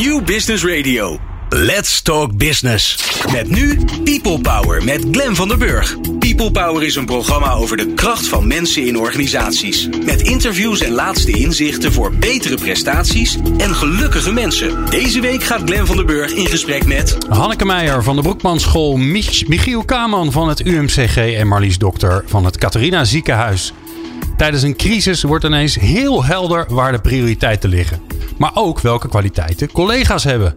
[0.00, 1.18] New Business Radio.
[1.48, 2.96] Let's Talk Business.
[3.32, 5.96] Met nu People Power met Glen van der Burg.
[6.18, 9.88] People Power is een programma over de kracht van mensen in organisaties.
[10.04, 14.90] Met interviews en laatste inzichten voor betere prestaties en gelukkige mensen.
[14.90, 17.16] Deze week gaat Glen van der Burg in gesprek met...
[17.28, 22.44] Hanneke Meijer van de Broekmanschool, Mich Michiel Kaman van het UMCG en Marlies Dokter van
[22.44, 23.72] het Catharina Ziekenhuis.
[24.40, 28.00] Tijdens een crisis wordt ineens heel helder waar de prioriteiten liggen.
[28.38, 30.54] Maar ook welke kwaliteiten collega's hebben.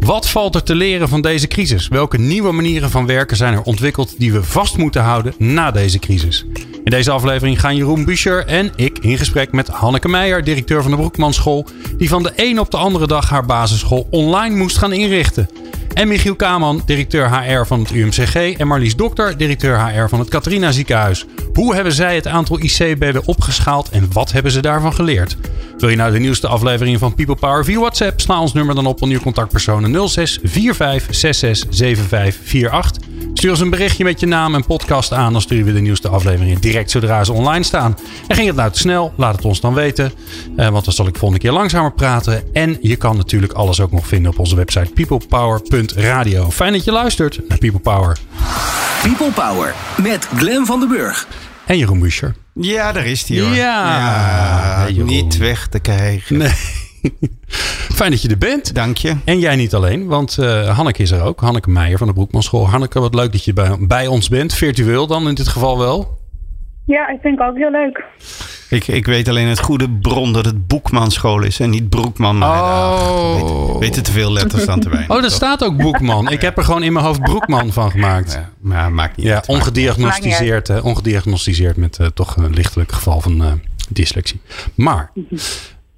[0.00, 1.88] Wat valt er te leren van deze crisis?
[1.88, 5.98] Welke nieuwe manieren van werken zijn er ontwikkeld die we vast moeten houden na deze
[5.98, 6.46] crisis?
[6.84, 10.90] In deze aflevering gaan Jeroen Buescher en ik in gesprek met Hanneke Meijer, directeur van
[10.90, 11.66] de Broekmanschool,
[11.98, 15.48] die van de een op de andere dag haar basisschool online moest gaan inrichten.
[15.94, 18.34] En Michiel Kaman, directeur HR van het UMCG.
[18.34, 21.26] En Marlies Dokter, directeur HR van het Catharina Ziekenhuis.
[21.52, 25.36] Hoe hebben zij het aantal IC-bedden opgeschaald en wat hebben ze daarvan geleerd?
[25.78, 28.20] Wil je nou de nieuwste aflevering van People Power via WhatsApp?
[28.20, 33.10] Sla ons nummer dan op onder je contactpersonen 06 45 66 75 48.
[33.34, 35.32] Stuur ons een berichtje met je naam en podcast aan.
[35.32, 37.96] Dan sturen we de nieuwste afleveringen direct zodra ze online staan.
[38.26, 39.12] En ging het nou te snel?
[39.16, 40.12] Laat het ons dan weten.
[40.56, 42.42] Eh, want dan zal ik volgende keer langzamer praten.
[42.52, 44.90] En je kan natuurlijk alles ook nog vinden op onze website
[45.86, 46.50] peoplepower.radio.
[46.50, 48.18] Fijn dat je luistert naar People Power.
[49.02, 51.26] People Power met Glen van den Burg.
[51.66, 52.34] En Jeroen Buescher.
[52.54, 53.54] Ja, daar is hij hoor.
[53.54, 54.76] Ja.
[54.78, 56.36] Hey, niet weg te krijgen.
[56.36, 56.52] Nee.
[57.98, 58.74] Fijn dat je er bent.
[58.74, 59.16] Dank je.
[59.24, 61.40] En jij niet alleen, want eh, Hanneke is er ook.
[61.40, 62.68] Hanneke Meijer van de Broekmanschool.
[62.68, 64.54] Hanneke, wat leuk dat je bij, bij ons bent.
[64.54, 66.18] Virtueel dan in dit geval wel.
[66.86, 68.04] Ja, ik vind het ook heel leuk.
[68.70, 72.38] Ik, ik weet alleen het goede bron dat het Boekmanschool is en niet Broekman.
[72.38, 73.34] Maar Oh.
[73.70, 75.10] weet, weten te veel letters dan te weinig.
[75.16, 76.30] Oh, daar staat ook Boekman.
[76.30, 78.32] Ik heb er gewoon in mijn hoofd Broekman van gemaakt.
[78.32, 79.46] Ja, maar maakt niet Ja, uit.
[79.48, 83.52] ongediagnosticeerd, hè, ongediagnosticeerd met eh, toch een lichtelijk geval van eh,
[83.88, 84.40] dyslexie.
[84.74, 85.10] Maar,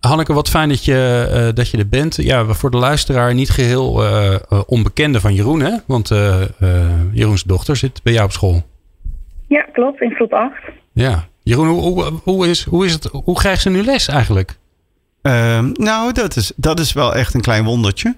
[0.01, 2.17] Hanneke, wat fijn dat je, eh, dat je er bent.
[2.17, 5.73] Ja, voor de luisteraar niet geheel eh, eh, onbekende van Jeroen, hè?
[5.87, 6.49] Want eh, eh,
[7.13, 8.63] Jeroens dochter zit bij jou op school.
[9.55, 10.55] Ja, klopt, in groep 8.
[10.93, 11.29] Ja.
[11.43, 14.57] Jeroen, hoe, hoe, hoe, is, hoe, is het, hoe krijgt ze nu les eigenlijk?
[15.23, 18.17] Ehm, nou, dat is, dat is wel echt een klein wondertje.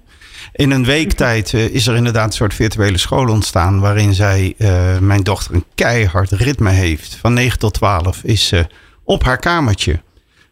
[0.53, 3.81] In een week tijd eh, is er inderdaad een soort virtuele school ontstaan.
[3.81, 7.16] waarin zij, eh, mijn dochter, een keihard ritme heeft.
[7.16, 8.66] Van 9 tot 12 is ze
[9.05, 10.00] op haar kamertje.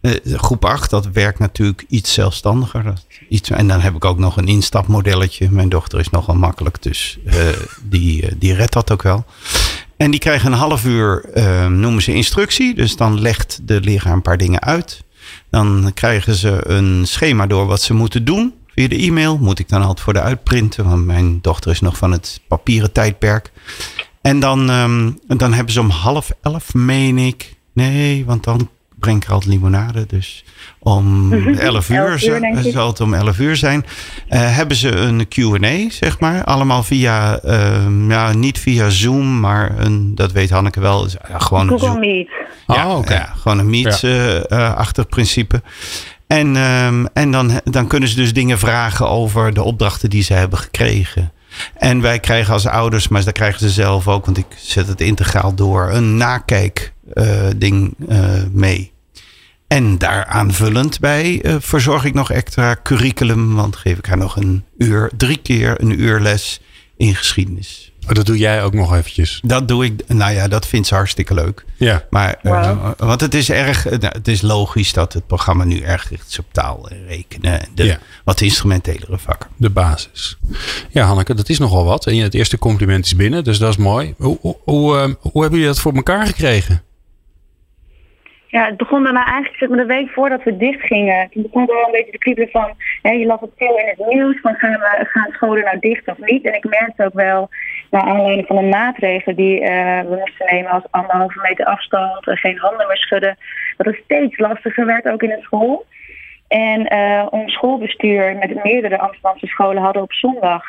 [0.05, 2.93] Eh, groep 8, dat werkt natuurlijk iets zelfstandiger.
[3.29, 5.51] Iets, en dan heb ik ook nog een instapmodelletje.
[5.51, 7.37] Mijn dochter is nogal makkelijk, dus eh,
[7.83, 9.25] die, die redt dat ook wel.
[9.97, 12.75] En die krijgen een half uur, eh, noemen ze instructie.
[12.75, 15.05] Dus dan legt de leraar een paar dingen uit.
[15.51, 18.55] Dan krijgen ze een schema door wat ze moeten doen.
[18.75, 20.85] Via de e-mail moet ik dan altijd voor de uitprinten.
[20.85, 23.53] Want mijn dochter is nog van het papieren tijdperk.
[24.21, 27.57] En dan, ehm, dan hebben ze om half elf, meen ik.
[27.73, 28.69] Nee, want dan
[28.99, 30.07] breng ik er altijd limonade.
[30.07, 30.45] Dus
[30.79, 33.85] om elf uur, Elf uur, zal, het om elf uur zijn.
[34.29, 36.45] Eh, hebben ze een Q&A, zeg maar.
[36.45, 41.05] Allemaal via, ehm, ja, niet via Zoom, maar een, dat weet Hanneke wel.
[41.05, 42.01] is, gewoon een Google Zoom.
[42.01, 42.29] Meet.
[42.67, 43.13] Ja, Oh, oké.
[43.15, 45.63] ja, gewoon een meets-achtig principe.
[46.27, 50.33] En, ehm, en dan, dan kunnen ze dus dingen vragen over de opdrachten die ze
[50.33, 51.33] hebben gekregen.
[51.77, 55.01] En wij krijgen als ouders, maar dat krijgen ze zelf ook, want ik zet het
[55.01, 56.17] integraal door, een
[57.15, 57.95] nakijk-ding
[58.53, 58.93] mee.
[59.67, 64.37] En daar aanvullend bij eh, verzorg ik nog extra curriculum, want geef ik haar nog
[64.37, 66.61] een uur, drie keer een uur les
[66.97, 67.93] in geschiedenis.
[68.09, 69.41] Oh, dat doe jij ook nog eventjes.
[69.45, 71.65] Dat doe ik, nou ja, dat vindt ze hartstikke leuk.
[71.77, 72.05] Ja.
[72.11, 75.81] Maar, eh, want het is erg, eh, nou, het is logisch dat het programma nu
[75.81, 77.61] erg richt is op taal en rekenen.
[77.61, 77.99] en De Ja.
[78.25, 79.51] wat instrumentelere vakken.
[79.57, 80.39] De basis.
[80.91, 82.07] Ja, Hanneke, dat is nogal wat.
[82.07, 84.15] En het eerste compliment is binnen, dus dat is mooi.
[84.19, 86.83] Hoe, hoe, hoe, eh, hoe hebben jullie dat voor elkaar gekregen?
[88.55, 91.29] Ja, het begon bij mij eigenlijk maar, de week voordat we dicht gingen.
[91.31, 94.07] Toen begon wel een beetje te kriebelen van, hè, je las het veel in het
[94.09, 96.45] nieuws, van gaan, we, gaan scholen nou dicht of niet?
[96.45, 97.49] En ik merkte ook wel,
[97.91, 102.37] naar aanleiding van de maatregelen die eh, we moesten nemen als anderhalve meter afstand, en
[102.37, 103.37] geen handen meer schudden,
[103.77, 105.85] dat het steeds lastiger werd ook in de school.
[106.49, 110.65] En eh, ons schoolbestuur met meerdere Amsterdamse scholen hadden op zondag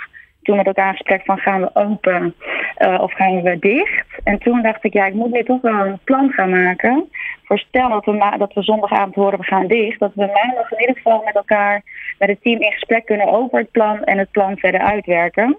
[0.46, 2.36] toen met elkaar een gesprek van gaan we open
[2.76, 4.06] eh, of gaan we dicht.
[4.24, 7.10] En toen dacht ik, ja, ik moet nu toch wel een plan gaan maken.
[7.46, 10.00] Voor stel dat we, dat we zondagavond horen we gaan dicht.
[10.00, 11.82] Dat we maandag in ieder geval met elkaar,
[12.20, 15.58] met het team in gesprek kunnen over het plan en het plan verder uitwerken.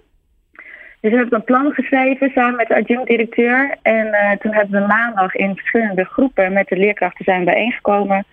[1.00, 3.76] Dus we hebben een plan geschreven samen met de adjunct-directeur.
[3.82, 8.24] En eh, toen hebben we maandag in verschillende groepen met de leerkrachten zijn bijeengekomen.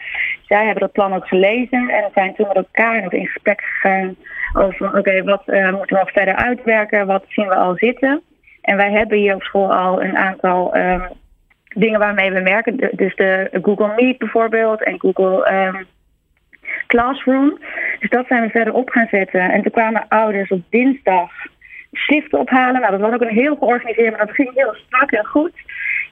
[0.48, 4.16] Zij hebben dat plan ook gelezen en zijn toen met elkaar in gesprek gegaan
[4.54, 8.22] over oké, wat eh, moeten we nog verder uitwerken, wat zien we al zitten.
[8.62, 11.02] En wij hebben hier op school al een aantal ehm,
[11.74, 12.78] dingen waarmee we werken.
[12.78, 15.84] De- Dus de Google Meet bijvoorbeeld en Google ehm,
[16.88, 17.60] Classroom.
[18.00, 19.42] Dus dat zijn we verder op gaan zetten.
[19.52, 21.32] En toen kwamen ouders op dinsdag
[21.92, 22.82] schriften ophalen.
[22.82, 25.52] Nou, dat was ook een heel georganiseerd, maar dat ging heel strak en goed.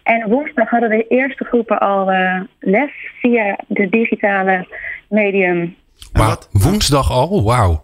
[0.03, 4.67] En woensdag hadden de eerste groepen al uh, les via de digitale
[5.09, 5.75] medium.
[6.13, 7.43] Maar woensdag al?
[7.43, 7.83] Wauw.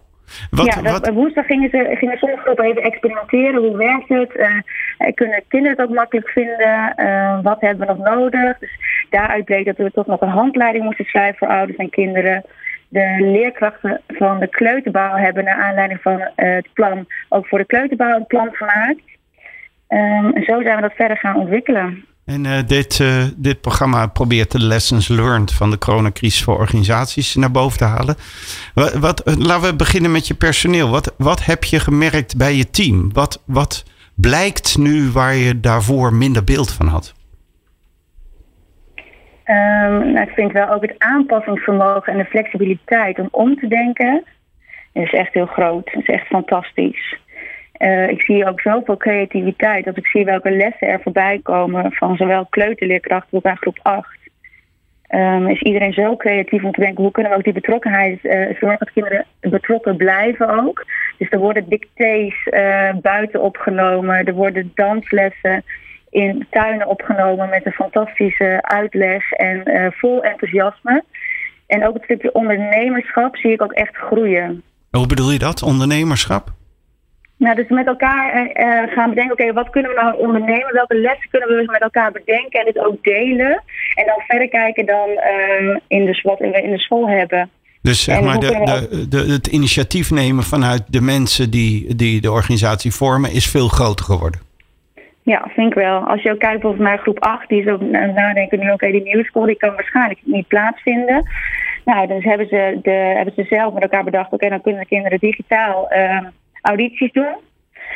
[0.50, 3.62] Wat, ja, dat, woensdag gingen, ze, gingen sommige groepen even experimenteren.
[3.62, 4.34] Hoe werkt het?
[4.34, 6.92] Uh, kunnen kinderen het ook makkelijk vinden?
[6.96, 8.58] Uh, wat hebben we nog nodig?
[8.58, 12.44] Dus daaruit bleek dat we toch nog een handleiding moesten schrijven voor ouders en kinderen.
[12.88, 17.66] De leerkrachten van de kleuterbouw hebben naar aanleiding van uh, het plan ook voor de
[17.66, 19.02] kleuterbouw een plan gemaakt.
[19.88, 22.04] Um, en zo zijn we dat verder gaan ontwikkelen.
[22.28, 27.34] En uh, dit, uh, dit programma probeert de lessons learned van de coronacrisis voor organisaties
[27.34, 28.16] naar boven te halen.
[28.74, 30.90] Wat, wat, laten we beginnen met je personeel.
[30.90, 33.12] Wat, wat heb je gemerkt bij je team?
[33.12, 33.84] Wat, wat
[34.14, 37.14] blijkt nu waar je daarvoor minder beeld van had?
[39.44, 44.24] Um, nou, ik vind wel ook het aanpassingsvermogen en de flexibiliteit om om te denken.
[44.92, 45.84] is echt heel groot.
[45.84, 47.16] Dat is echt fantastisch.
[47.78, 49.86] Uh, ik zie ook zoveel creativiteit.
[49.86, 54.08] Als ik zie welke lessen er voorbij komen van zowel kleuterleerkrachten tot aan groep 8.
[55.10, 58.24] Um, ehm, is iedereen zo creatief om te denken hoe kunnen we ook die betrokkenheid
[58.24, 60.86] uh, zorgen dat kinderen betrokken blijven ook.
[61.18, 65.64] Dus er worden dictées uh, buiten opgenomen, er worden danslessen
[66.10, 71.04] in tuinen opgenomen met een fantastische uitleg en vol enthousiasme.
[71.66, 74.62] En ook het stukje ondernemerschap zie ik ook echt groeien.
[74.90, 76.56] Hoe bedoel je dat, ondernemerschap?
[77.38, 80.72] Nou, dus met elkaar uh, gaan bedenken, oké, wat kunnen we nou ondernemen?
[80.72, 83.62] Welke lessen kunnen we met elkaar bedenken en dit ook delen?
[83.94, 87.50] En dan verder kijken dan uh, in de, wat we in de school hebben.
[87.82, 92.30] Dus zeg maar, de, de, de, het initiatief nemen vanuit de mensen die, die de
[92.30, 94.40] organisatie vormen is veel groter geworden.
[95.22, 96.00] Ja, vind ik wel.
[96.00, 97.80] Als je ook kijkt bijvoorbeeld naar groep 8, die is ook
[98.14, 101.28] nadenken nu, oké, die nieuwe school die kan waarschijnlijk niet plaatsvinden.
[101.84, 104.88] Nou, dus hebben ze, de, hebben ze zelf met elkaar bedacht, oké, dan kunnen de
[104.88, 105.88] kinderen digitaal
[106.68, 107.36] audities doen.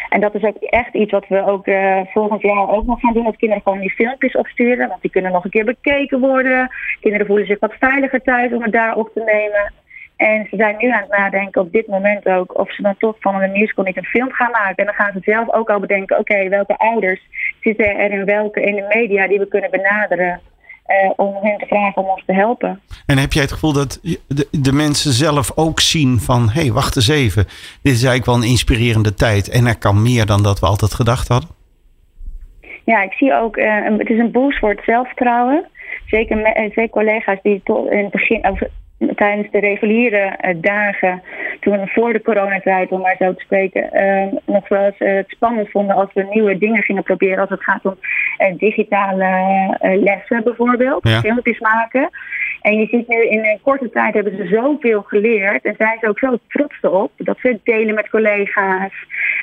[0.08, 3.12] En dat is ook echt iets wat we ook uh, volgend jaar ook nog gaan
[3.12, 3.24] doen.
[3.24, 4.88] Dat kinderen gewoon die filmpjes opsturen.
[4.88, 6.70] Want die kunnen nog een keer bekeken worden.
[7.00, 9.72] Kinderen voelen zich wat veiliger thuis om het daar op te nemen.
[10.16, 13.16] En ze zijn nu aan het nadenken op dit moment ook of ze dan toch
[13.20, 14.76] van een musical niet een film gaan maken.
[14.76, 17.20] En dan gaan ze zelf ook al bedenken, oké, welke ouders
[17.60, 20.40] zitten er in welke in de media die we kunnen benaderen.
[20.92, 22.80] Uh, om hen te vragen om ons te helpen.
[23.06, 26.50] En heb jij het gevoel dat de, de mensen zelf ook zien van...
[26.50, 27.44] hé, hey, wacht eens even,
[27.82, 29.48] dit is eigenlijk wel een inspirerende tijd...
[29.48, 31.50] en er kan meer dan dat we altijd gedacht hadden?
[32.84, 35.66] Ja, ik zie ook, uh, het is een boost voor het zelfvertrouwen.
[36.06, 38.42] Zeker, met, uh, zeker collega's die tot in het begin,
[39.14, 41.22] tijdens de reguliere eh, dagen,
[41.60, 45.14] toen we voor de coronatijd, om maar zo te spreken, uh, nog wel eens uh,
[45.14, 47.38] het spannend vonden als we nieuwe dingen gingen proberen.
[47.38, 47.96] Als het gaat om
[48.56, 49.26] digitale
[49.80, 51.20] lessen bijvoorbeeld, ja.
[51.20, 52.10] filmpjes maken.
[52.60, 56.08] En je ziet nu in een korte tijd hebben ze zoveel geleerd en zijn ze
[56.08, 58.92] ook zo trots erop dat ze het delen met collega's.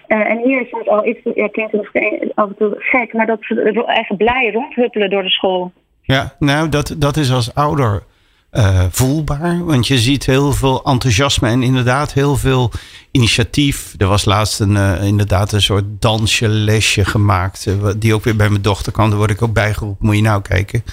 [0.08, 2.04] en hier is soms al iets, ja, klinkt het nog
[2.36, 5.72] af en toe gek, maar dat ze echt blij rondhuppelen door de school.
[6.02, 8.04] Ja, nou, dat, dat is als ouder
[8.52, 9.66] uh, voelbaar.
[9.66, 12.72] Want je ziet heel veel enthousiasme en inderdaad heel veel
[13.12, 13.94] initiatief.
[13.98, 17.66] Er was laatst een, uh, inderdaad een soort dansje, lesje gemaakt.
[17.66, 19.10] Uh, die ook weer bij mijn dochter kwam.
[19.10, 20.06] Daar word ik ook bijgeroepen.
[20.06, 20.84] Moet je nou kijken.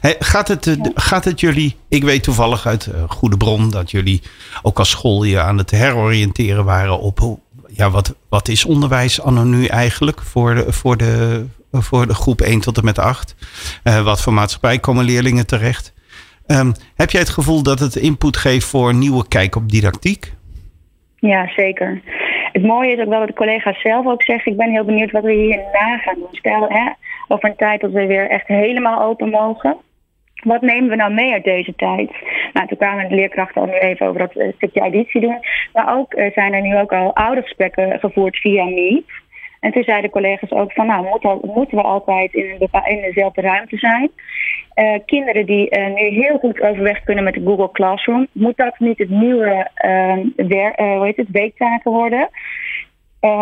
[0.00, 1.76] Hey, gaat, het, gaat het jullie...
[1.88, 4.22] Ik weet toevallig uit goede bron dat jullie
[4.62, 7.38] ook als school je aan het heroriënteren waren op...
[7.74, 12.40] Ja, wat, wat is onderwijs anno nu eigenlijk voor de, voor de, voor de groep
[12.40, 13.34] 1 tot en met 8?
[13.82, 15.92] wat voor maatschappij komen leerlingen terecht?
[16.46, 20.32] Um, heb jij het gevoel dat het input geeft voor nieuwe kijk op didactiek?
[21.16, 22.00] Ja, zeker.
[22.52, 24.52] Het mooie is ook wel dat de collega's zelf ook zeggen...
[24.52, 26.28] ik ben heel benieuwd wat we hierna gaan doen.
[26.30, 26.90] Stel, hè,
[27.28, 29.76] over een tijd dat we weer echt helemaal open mogen...
[30.42, 32.10] Wat nemen we nou mee uit deze tijd?
[32.52, 35.38] Nou, toen kwamen de leerkrachten al nu even over dat uh, stukje auditie doen.
[35.72, 39.10] Maar ook uh, zijn er nu ook al oudergesprekken gevoerd via Meet.
[39.60, 41.06] En toen zeiden collega's ook van, nou,
[41.54, 44.10] moeten we altijd in, een in dezelfde ruimte zijn?
[44.74, 48.78] Uh, kinderen die uh, nu heel goed overweg kunnen met de Google Classroom, moet dat
[48.78, 52.28] niet het nieuwe uh, wer, hoe heet het, weektaken worden?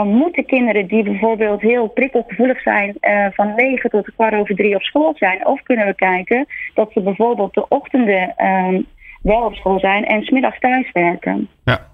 [0.05, 2.97] moeten kinderen die bijvoorbeeld heel prikkelgevoelig zijn
[3.35, 5.47] van 9 tot kwart over 3 op school zijn?
[5.47, 8.83] Of kunnen we kijken dat ze bijvoorbeeld de ochtenden ehm,
[9.23, 11.49] wel op school zijn en smiddags thuis werken?
[11.65, 11.87] Ja.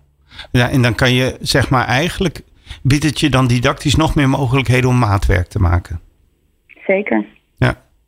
[0.53, 2.41] ja, en dan kan je zeg maar eigenlijk
[2.83, 6.01] biedt het je dan didactisch nog meer mogelijkheden om maatwerk te maken.
[6.87, 7.25] Zeker.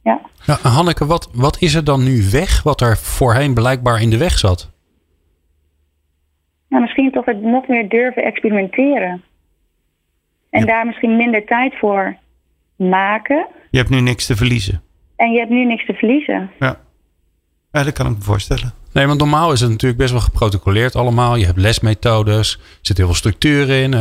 [0.03, 0.21] Ja.
[0.45, 0.59] ja.
[0.63, 4.19] ja Hanneke, wat, wat is er dan nu weg wat er voorheen blijkbaar in de
[4.19, 4.71] weg zat?
[6.69, 9.23] Nou, misschien toch het nog meer durven experimenteren.
[10.51, 12.17] En daar misschien minder tijd voor
[12.77, 13.47] maken.
[13.71, 14.83] Je hebt nu niks te verliezen.
[15.17, 16.51] En je hebt nu niks te verliezen.
[16.59, 16.81] Ja,
[17.73, 18.73] ja dat kan ik me voorstellen.
[18.99, 21.37] Nee, want normaal is het natuurlijk best wel geprotocoleerd allemaal.
[21.37, 23.95] Je hebt lesmethodes, er zit heel veel structuur in.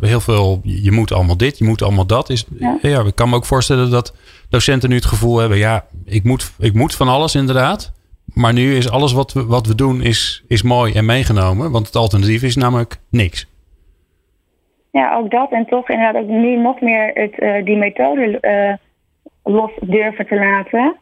[0.00, 2.30] Heel veel, je moet allemaal dit, je moet allemaal dat.
[2.30, 2.78] Is, ja.
[2.82, 4.16] ja, ik kan me ook voorstellen dat
[4.48, 5.58] docenten nu het gevoel hebben...
[5.58, 7.92] ja, ik moet, ik moet van alles inderdaad.
[8.34, 11.70] Maar nu is alles wat we, wat we doen is, is mooi en meegenomen.
[11.70, 13.46] Want het alternatief is namelijk niks.
[14.92, 15.50] Ja, ook dat.
[15.50, 20.34] En toch inderdaad ook nu nog meer het, uh, die methode uh, los durven te
[20.34, 20.96] laten.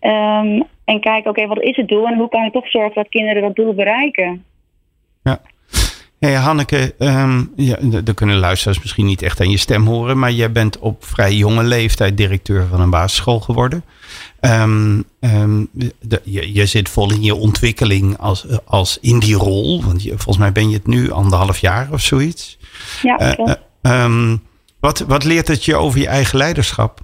[0.00, 3.08] Um, en kijken, oké, wat is het doel en hoe kan ik toch zorgen dat
[3.08, 4.44] kinderen dat doel bereiken?
[5.22, 5.40] Ja.
[6.18, 10.30] Hey Hanneke, um, ja, er kunnen luisteraars misschien niet echt aan je stem horen, maar
[10.30, 13.84] jij bent op vrij jonge leeftijd directeur van een basisschool geworden.
[14.40, 15.68] Um, um,
[16.00, 20.08] de, je, je, zit vol in je ontwikkeling als, als in die rol, want je,
[20.08, 22.58] volgens mij ben je het nu anderhalf jaar of zoiets.
[23.02, 23.36] Ja,
[23.82, 24.34] uh,
[24.80, 27.00] wat, wat leert het je over je eigen leiderschap?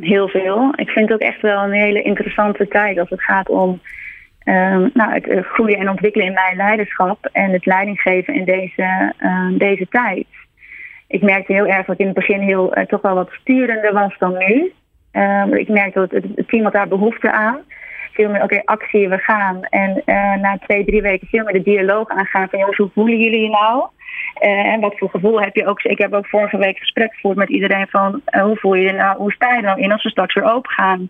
[0.00, 0.72] Heel veel.
[0.76, 3.80] Ik vind het ook echt wel een hele interessante tijd als het gaat om
[4.44, 9.12] um, nou, het uh, groeien en ontwikkelen in mijn leiderschap en het leidinggeven in deze,
[9.20, 10.26] uh, deze tijd.
[11.08, 13.92] Ik merkte heel erg dat ik in het begin heel, uh, toch wel wat sturender
[13.92, 14.72] was dan nu.
[15.12, 17.58] Um, ik merkte dat het, het, team had daar behoefte aan.
[18.14, 19.62] Veel meer, oké, actie, we gaan.
[19.62, 20.02] En
[20.40, 23.48] na twee, drie weken veel meer de dialoog aangaan van jongens, hoe voelen jullie je
[23.48, 23.86] nou?
[24.42, 25.82] Uh, en wat voor gevoel heb je ook?
[25.82, 28.92] Ik heb ook vorige week gesprek gevoerd met iedereen van uh, hoe voel je je
[28.92, 31.08] nou, hoe sta je er nou in als we straks weer open gaan?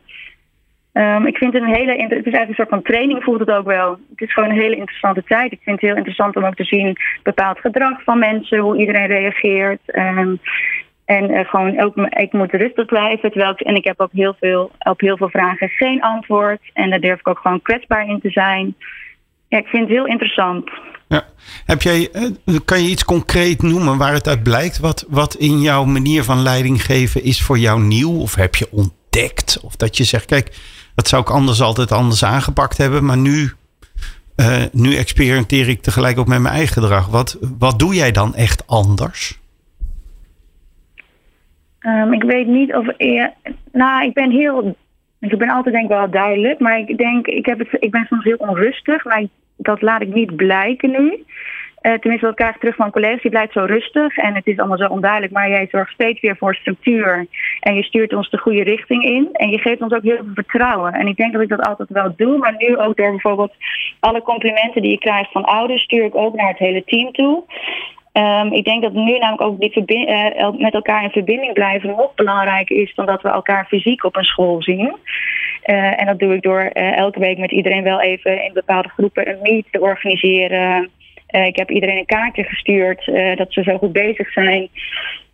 [0.93, 3.51] Um, ik vind het een hele, het is eigenlijk een soort van training voelt het
[3.51, 3.91] ook wel.
[3.91, 5.53] Het is gewoon een hele interessante tijd.
[5.53, 9.07] Ik vind het heel interessant om ook te zien bepaald gedrag van mensen, hoe iedereen
[9.07, 9.81] reageert.
[9.87, 10.41] Um,
[11.05, 13.31] en uh, gewoon ook, ik moet rustig blijven.
[13.31, 16.61] Terwijl ik, en ik heb ook heel veel, op heel veel vragen geen antwoord.
[16.73, 18.77] En daar durf ik ook gewoon kwetsbaar in te zijn.
[19.49, 20.71] Ik vind het heel interessant.
[21.09, 21.25] Ja.
[21.67, 24.79] Heb jij, eh, kan je iets concreet noemen waar het uit blijkt?
[24.79, 28.21] Wat, wat in jouw manier van leiding geven is voor jou nieuw?
[28.21, 29.61] Of heb je ontdekt?
[29.63, 30.59] Of dat je zegt, kijk,
[30.95, 33.05] dat zou ik anders altijd anders aangepakt hebben.
[33.05, 33.53] Maar nu,
[34.37, 37.07] uh, nu experimenteer ik tegelijk ook met mijn eigen gedrag.
[37.07, 39.43] Wat, wat doe jij dan echt anders?
[41.87, 42.87] Um, ik weet niet of.
[43.73, 44.77] Nou, ik ben heel.
[45.21, 46.59] Ik ben altijd denk ik wel duidelijk.
[46.59, 49.05] Maar ik denk, ik, heb het, ik ben soms heel onrustig.
[49.05, 49.27] Maar
[49.57, 51.25] dat laat ik niet blijken nu.
[51.87, 54.79] Uh, tenminste, ik krijg terug van collega's, die blijft zo rustig en het is allemaal
[54.79, 57.27] zo onduidelijk, maar jij zorgt steeds weer voor structuur
[57.61, 60.35] en je stuurt ons de goede richting in en je geeft ons ook heel veel
[60.35, 60.93] vertrouwen.
[60.93, 63.53] En ik denk dat ik dat altijd wel doe, maar nu ook door bijvoorbeeld
[64.01, 67.45] alle complimenten die je krijgt van ouders, stuur ik ook naar het hele team toe.
[68.17, 72.15] Um, ik denk dat nu namelijk ook die uh, met elkaar in verbinding blijven nog
[72.15, 74.97] belangrijker is dan dat we elkaar fysiek op een school zien.
[75.67, 78.89] Uh, en dat doe ik door uh, elke week met iedereen wel even in bepaalde
[78.89, 80.91] groepen een meet te organiseren.
[81.27, 83.05] Ik heb iedereen een kaartje gestuurd
[83.37, 84.69] dat ze zo goed bezig zijn.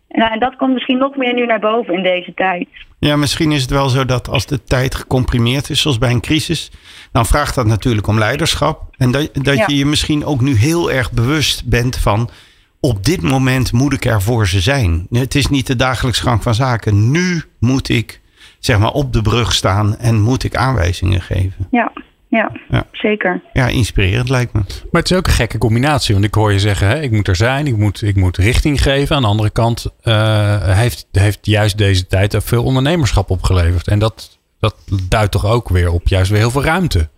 [0.09, 2.67] Nou, en dat komt misschien nog meer nu naar boven in deze tijd.
[2.99, 6.21] Ja, misschien is het wel zo dat als de tijd gecomprimeerd is, zoals bij een
[6.21, 6.71] crisis,
[7.11, 8.81] dan vraagt dat natuurlijk om leiderschap.
[8.97, 9.63] En dat, dat ja.
[9.67, 12.29] je je misschien ook nu heel erg bewust bent van
[12.81, 15.07] op dit moment moet ik er voor ze zijn.
[15.11, 17.11] Het is niet de dagelijks gang van zaken.
[17.11, 18.21] Nu moet ik
[18.59, 21.67] zeg maar op de brug staan en moet ik aanwijzingen geven.
[21.71, 21.91] Ja,
[22.27, 22.87] ja, ja.
[22.91, 23.41] zeker.
[23.53, 24.59] Ja, inspirerend lijkt me.
[24.59, 26.13] Maar het is ook een gekke combinatie.
[26.13, 28.81] Want ik hoor je zeggen, hè, ik moet er zijn, ik moet, ik moet richting
[28.81, 29.15] geven.
[29.15, 33.87] Aan de andere kant uh, heeft, heeft juist deze tijd veel ondernemerschap opgeleverd.
[33.87, 34.75] En dat, dat
[35.07, 37.09] duidt toch ook weer op juist weer heel veel ruimte.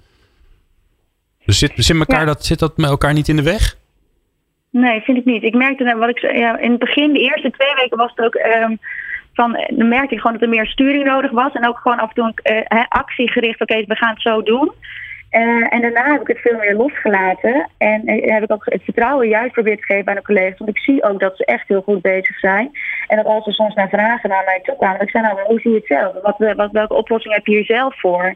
[1.45, 2.25] Dus zit, zit, elkaar, ja.
[2.25, 3.77] dat, zit dat met elkaar niet in de weg?
[4.73, 5.43] Nee, vind ik niet.
[5.43, 8.35] Ik merkte wat ik ja, in het begin, de eerste twee weken was het ook.
[8.35, 8.79] Um,
[9.33, 11.53] van, dan merkte ik gewoon dat er meer sturing nodig was.
[11.53, 13.61] En ook gewoon af en toe uh, actiegericht.
[13.61, 14.71] Oké, we gaan het zo doen.
[15.31, 17.69] Uh, en daarna heb ik het veel meer losgelaten.
[17.77, 20.57] En heb ik ook het vertrouwen juist geprobeerd te geven aan de collega's.
[20.57, 22.71] Want ik zie ook dat ze echt heel goed bezig zijn.
[23.07, 25.01] En dat als ze soms naar vragen naar mij toe kwamen.
[25.01, 26.13] Ik zei nou, hoe zie je het zelf?
[26.21, 28.35] Wat, wat, welke oplossing heb je hier zelf voor?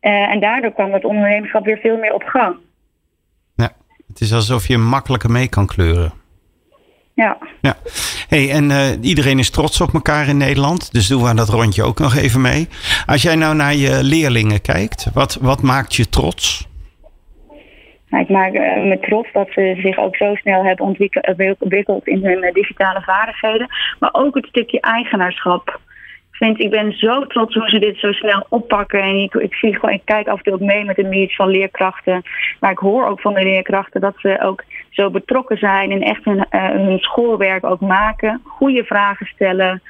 [0.00, 2.56] en daardoor kwam het ondernemerschap weer veel meer op gang.
[4.16, 6.12] Het is alsof je makkelijker mee kan kleuren.
[7.14, 7.38] Ja.
[7.60, 7.74] ja.
[8.28, 10.92] Hey, en uh, iedereen is trots op elkaar in Nederland.
[10.92, 12.68] Dus doen we aan dat rondje ook nog even mee.
[13.06, 16.68] Als jij nou naar je leerlingen kijkt, wat, wat maakt je trots?
[18.08, 20.86] Nou, ik maak uh, me trots dat ze zich ook zo snel hebben
[21.58, 23.66] ontwikkeld in hun uh, digitale vaardigheden.
[23.98, 25.80] Maar ook het stukje eigenaarschap
[26.36, 29.00] vind, ik ben zo trots hoe ze dit zo snel oppakken.
[29.00, 31.36] En ik, ik, zie gewoon, ik kijk af en toe ook mee met de meets
[31.36, 32.22] van leerkrachten.
[32.60, 36.24] Maar ik hoor ook van de leerkrachten dat ze ook zo betrokken zijn en echt
[36.24, 38.40] hun, uh, hun schoolwerk ook maken.
[38.44, 39.82] Goede vragen stellen.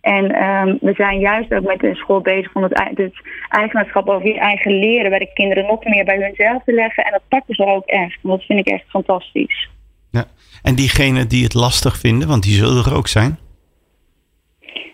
[0.00, 3.12] En um, we zijn juist ook met de school bezig om het, het
[3.48, 7.04] eigenaarschap over je eigen leren bij de kinderen nog meer bij hunzelf te leggen.
[7.04, 8.18] En dat pakken ze ook echt.
[8.22, 9.68] Dat vind ik echt fantastisch.
[10.10, 10.24] Ja.
[10.62, 13.38] En diegenen die het lastig vinden, want die zullen er ook zijn?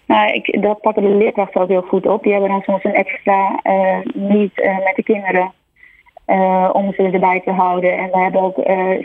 [0.06, 2.22] Nou, ik, dat pakken de leerkrachten ook heel goed op.
[2.22, 5.52] Die hebben dan soms een extra uh, niet uh, met de kinderen.
[6.72, 7.98] om ze erbij te houden.
[7.98, 8.58] En we hebben ook,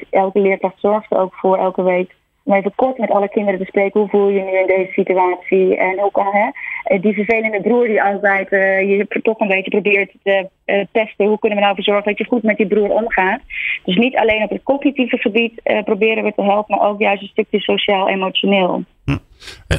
[0.09, 2.15] elke leerkracht zorgt er ook voor elke week
[2.51, 3.99] om even kort met alle kinderen te spreken.
[3.99, 5.77] Hoe voel je je nu in deze situatie?
[5.77, 10.11] En hoe kan hè, die vervelende broer die altijd uh, je toch een beetje probeert
[10.23, 11.25] te uh, testen.
[11.25, 13.39] Hoe kunnen we nou ervoor zorgen dat je goed met die broer omgaat?
[13.85, 17.21] Dus niet alleen op het cognitieve gebied uh, proberen we te helpen, maar ook juist
[17.21, 18.83] een stukje sociaal-emotioneel.
[19.05, 19.17] Hm.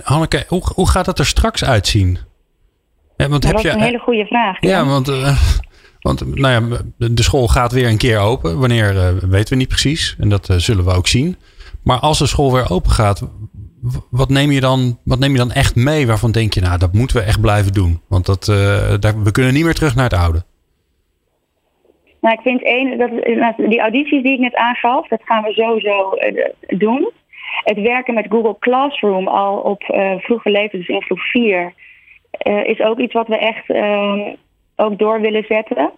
[0.03, 2.19] Hanneke, hoe, hoe gaat het er straks uitzien?
[3.17, 4.61] Want nou, heb dat is je, een hele goede vraag.
[4.61, 5.13] Ja, ja want...
[6.01, 8.59] Want nou ja, de school gaat weer een keer open.
[8.59, 10.17] Wanneer weten we niet precies.
[10.19, 11.37] En dat zullen we ook zien.
[11.85, 13.29] Maar als de school weer open gaat,
[14.11, 16.93] wat neem je dan, wat neem je dan echt mee waarvan denk je, nou, dat
[16.93, 18.01] moeten we echt blijven doen?
[18.09, 18.57] Want dat, uh,
[19.01, 20.43] daar, we kunnen niet meer terug naar het oude.
[22.21, 23.11] Nou, ik vind één, dat,
[23.57, 26.45] die audities die ik net aangaf, dat gaan we sowieso uh,
[26.79, 27.11] doen.
[27.65, 31.73] Het werken met Google Classroom al op uh, vroege leeftijd, dus in groep 4,
[32.65, 34.35] is ook iets wat we echt ehm,
[34.77, 35.91] ook door willen zetten.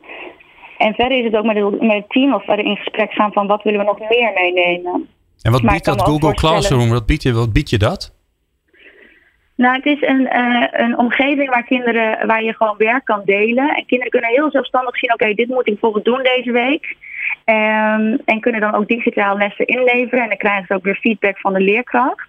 [0.78, 3.32] En verder is het ook met het, met het team of verder in gesprek gaan
[3.32, 5.08] van wat willen we nog meer meenemen.
[5.44, 6.88] En wat biedt dat Google Classroom?
[6.88, 8.14] Wat biedt, je, wat biedt je dat?
[9.56, 13.68] Nou, het is een, uh, een omgeving waar kinderen, waar je gewoon werk kan delen.
[13.68, 16.96] En kinderen kunnen heel zelfstandig zien, oké, dit moet ik bijvoorbeeld doen deze week.
[17.44, 20.22] Um, en kunnen dan ook digitaal lessen inleveren.
[20.22, 22.28] En dan krijgen ze ook weer feedback van de leerkracht.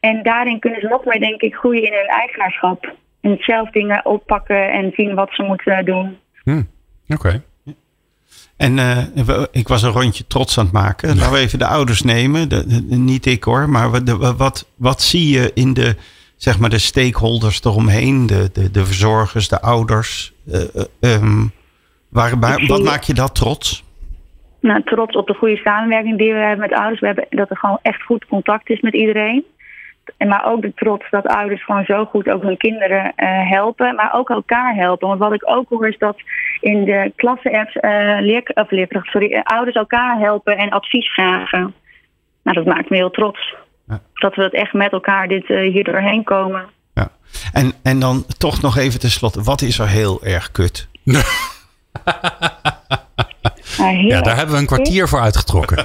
[0.00, 2.94] En daarin kunnen ze nog meer, denk ik, groeien in hun eigenaarschap.
[3.20, 6.18] En zelf dingen oppakken en zien wat ze moeten doen.
[6.42, 6.68] Hmm,
[7.08, 7.42] Oké.
[8.62, 11.16] En uh, ik was een rondje trots aan het maken.
[11.16, 12.48] Laten we even de ouders nemen.
[12.48, 15.96] De, niet ik hoor, maar wat, wat, wat zie je in de,
[16.36, 18.26] zeg maar de stakeholders eromheen?
[18.26, 20.32] De, de, de verzorgers, de ouders.
[20.46, 20.60] Uh,
[21.00, 21.52] um,
[22.08, 23.84] waar, waar, wat maak je dat trots?
[24.60, 27.00] Nou, trots op de goede samenwerking die we hebben met ouders.
[27.00, 29.44] We hebben dat er gewoon echt goed contact is met iedereen.
[30.16, 33.94] En maar ook de trots dat ouders gewoon zo goed ook hun kinderen uh, helpen,
[33.94, 35.08] maar ook elkaar helpen.
[35.08, 36.16] Want wat ik ook hoor is dat
[36.60, 41.74] in de klasse-apps uh, leer, of leerkracht, sorry, uh, ouders elkaar helpen en advies vragen.
[42.42, 43.54] Nou, dat maakt me heel trots.
[43.88, 44.00] Ja.
[44.14, 46.66] Dat we het echt met elkaar dit, hier doorheen komen.
[46.94, 47.08] Ja.
[47.52, 50.88] En, en dan toch nog even tenslotte, wat is er heel erg kut?
[54.08, 55.84] ja, daar hebben we een kwartier voor uitgetrokken.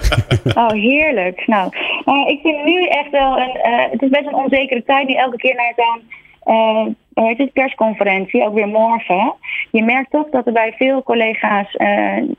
[0.54, 1.44] oh, heerlijk.
[1.48, 1.72] Nou,
[2.08, 3.58] uh, ik vind nu echt wel een.
[3.58, 6.02] Uh, het is best een onzekere tijd die elke keer naar zo'n.
[6.46, 9.34] Uh, het is persconferentie, ook weer morgen.
[9.72, 11.72] Je merkt toch dat er bij veel collega's.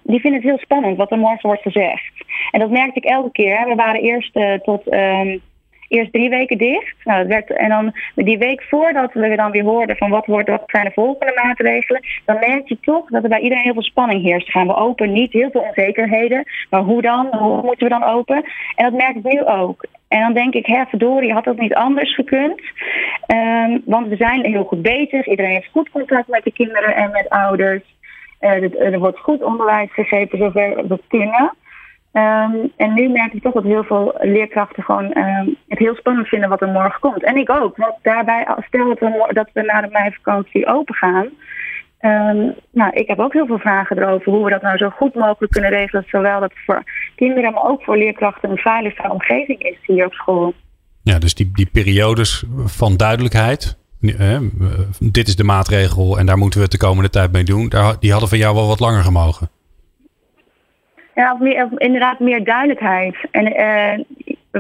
[0.03, 2.13] die vinden het heel spannend wat er morgen wordt gezegd.
[2.51, 3.69] En dat merkte ik elke keer.
[3.69, 4.93] We waren eerst tot.
[4.93, 5.41] Um,
[5.89, 6.95] eerst drie weken dicht.
[7.05, 10.49] Nou, dat werd, en dan die week voordat we dan weer hoorden van wat, wordt,
[10.49, 13.83] wat zijn de volgende maatregelen, dan merk je toch dat er bij iedereen heel veel
[13.83, 14.51] spanning heerst.
[14.51, 15.13] Gaan we open?
[15.13, 16.45] Niet heel veel onzekerheden.
[16.71, 17.27] Maar hoe dan?
[17.31, 18.45] Hoe moeten we dan open?
[18.75, 19.85] En dat merk ik nu ook.
[20.09, 22.61] En dan denk ik, hè, verdorie, had dat niet anders gekund?
[23.27, 25.27] Um, want we zijn heel goed bezig.
[25.27, 27.83] Iedereen heeft goed contact met de kinderen en met ouders.
[28.41, 31.53] Uh, er wordt goed onderwijs gegeven zover we kunnen.
[32.13, 36.29] Um, en nu merk ik toch dat heel veel leerkrachten gewoon um, het heel spannend
[36.29, 37.25] vinden wat er morgen komt.
[37.25, 37.77] En ik ook.
[37.77, 41.29] Want daarbij, stel dat we, dat na de meivakantie open gaan.
[42.01, 45.15] Um, nou, ik heb ook heel veel vragen erover hoe we dat nou zo goed
[45.15, 46.05] mogelijk kunnen regelen.
[46.07, 46.83] Zowel dat het voor
[47.17, 50.55] kinderen, maar ook voor leerkrachten een veilige omgeving is hier op school.
[51.03, 53.79] Ja, dus die, die periodes van duidelijkheid.
[54.01, 54.39] Eh,
[54.99, 57.69] dit is de maatregel en daar moeten we het de komende tijd mee doen.
[57.69, 59.51] Daar, die hadden van jou wel wat langer gemogen.
[61.19, 63.17] Ja, meer, inderdaad meer duidelijkheid.
[63.31, 64.05] En uh,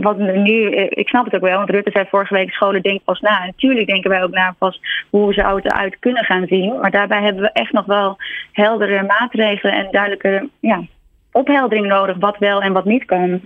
[0.03, 3.05] wat nu, eh, ik snap het ook wel, want Rutte zei vorige week: scholen denken
[3.05, 3.47] pas na.
[3.47, 6.81] Natuurlijk denken wij ook na pas hoe ze auto uit kunnen gaan zien.
[6.81, 8.17] Maar daarbij hebben we echt nog wel
[8.53, 10.87] heldere maatregelen en duidelijke ja,
[11.33, 13.41] opheldering nodig, wat wel en wat niet kan.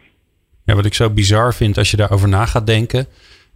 [0.65, 3.07] Ja, wat ik zo bizar vind als je daarover na gaat denken,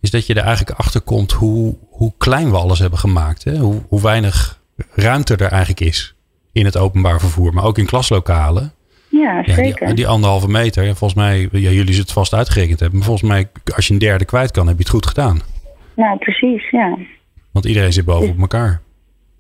[0.00, 3.44] is dat je er eigenlijk achter komt hoe, hoe klein we alles hebben gemaakt.
[3.44, 3.56] Hè?
[3.56, 4.60] Hoe, hoe weinig
[4.94, 6.14] ruimte er eigenlijk is
[6.52, 8.74] in het openbaar vervoer, maar ook in klaslokalen.
[9.08, 9.86] Ja, zeker.
[9.86, 12.98] Die, die, anderhalve meter, volgens mij, ja, jullie het vast uitgerekend hebben.
[12.98, 15.40] Maar volgens mij, als je een derde kwijt kan, heb je het goed gedaan.
[15.94, 16.98] Nou, precies, ja.
[17.52, 18.80] Want iedereen zit boven op elkaar.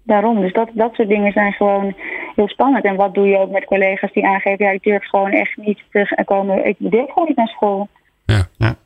[0.02, 1.94] Daarom, dus dat, dat soort dingen zijn gewoon
[2.34, 2.84] heel spannend.
[2.84, 5.82] En wat doe je ook met collega's die aangeven, ja, ik durf gewoon echt niet
[5.90, 6.66] te komen.
[6.66, 7.88] Ik durf gewoon niet naar school.
[8.24, 8.76] Ja, ja.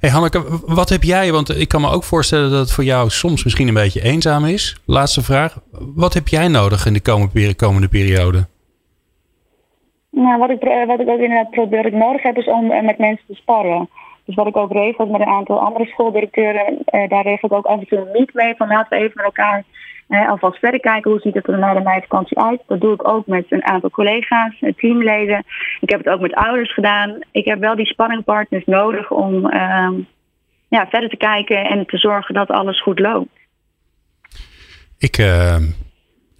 [0.00, 3.10] Hey Hanneke, wat heb jij, want ik kan me ook voorstellen dat het voor jou
[3.10, 4.76] soms misschien een beetje eenzaam is.
[4.84, 5.58] Laatste vraag.
[5.70, 8.46] Wat heb jij nodig in de komende periode?
[10.14, 12.98] Nou, wat ik, eh, wat ik ook inderdaad probeer, nodig heb, is om eh, met
[12.98, 13.88] mensen te sparren.
[14.24, 17.66] Dus wat ik ook regel met een aantal andere schooldirecteuren, eh, daar regel ik ook
[17.66, 18.54] af en toe niet mee.
[18.56, 19.64] Van laten we even met elkaar
[20.08, 22.62] eh, alvast verder kijken hoe ziet het er na de meivakantie uit.
[22.66, 25.44] Dat doe ik ook met een aantal collega's, teamleden.
[25.80, 27.18] Ik heb het ook met ouders gedaan.
[27.30, 29.88] Ik heb wel die spanningpartners nodig om uh,
[30.68, 33.30] ja, verder te kijken en te zorgen dat alles goed loopt.
[34.98, 35.56] Ik, uh,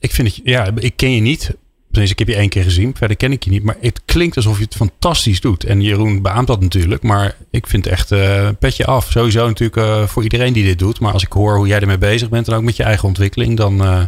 [0.00, 1.56] ik vind het, ja, ik ken je niet
[1.94, 2.96] Tenminste, ik heb je één keer gezien.
[2.96, 3.62] Verder ken ik je niet.
[3.62, 5.64] Maar het klinkt alsof je het fantastisch doet.
[5.64, 7.02] En Jeroen beaamt dat natuurlijk.
[7.02, 9.10] Maar ik vind echt uh, petje af.
[9.10, 11.00] Sowieso natuurlijk uh, voor iedereen die dit doet.
[11.00, 12.48] Maar als ik hoor hoe jij ermee bezig bent.
[12.48, 13.56] En ook met je eigen ontwikkeling.
[13.56, 14.02] Dan, uh,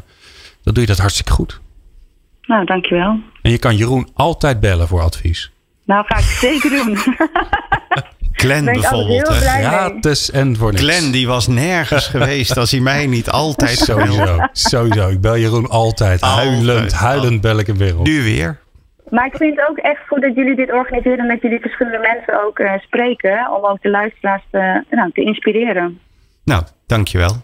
[0.63, 1.61] dan doe je dat hartstikke goed.
[2.43, 3.21] Nou, dankjewel.
[3.43, 5.53] En je kan Jeroen altijd bellen voor advies.
[5.85, 6.99] Nou, ga ik zeker doen.
[8.37, 9.29] Glenn bijvoorbeeld.
[9.29, 10.83] Gratis en voor niks.
[10.83, 14.39] Glenn die was nergens geweest als hij mij niet altijd sowieso.
[14.53, 15.09] Sowieso.
[15.09, 16.21] Ik bel Jeroen altijd.
[16.21, 18.07] Huilend, huilend bel ik hem weer op.
[18.07, 18.59] Nu weer.
[19.09, 21.99] Maar ik vind het ook echt goed dat jullie dit organiseren en dat jullie verschillende
[21.99, 23.51] mensen ook uh, spreken.
[23.57, 26.01] Om ook de luisteraars te, nou, te inspireren.
[26.45, 27.37] Nou, dankjewel.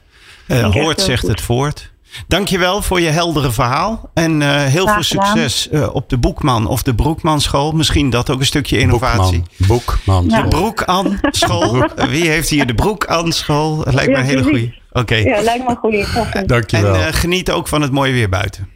[0.49, 1.31] Uh, Hoort zegt goed.
[1.31, 1.92] het voort.
[2.27, 4.11] Dankjewel voor je heldere verhaal.
[4.15, 7.73] En uh, heel veel succes uh, op de Boekman of de Broekman school.
[7.73, 9.43] Misschien dat ook een stukje innovatie.
[9.57, 10.29] Boekman.
[10.29, 11.89] De Broekan school.
[12.09, 13.85] Wie heeft hier de Broekan school?
[13.91, 14.75] Lijkt me een hele goede.
[14.91, 15.01] Oké.
[15.01, 15.23] Okay.
[15.23, 16.45] Ja, lijkt me een goede.
[16.47, 16.95] Dankjewel.
[16.95, 18.69] En uh, geniet ook van het mooie weer buiten.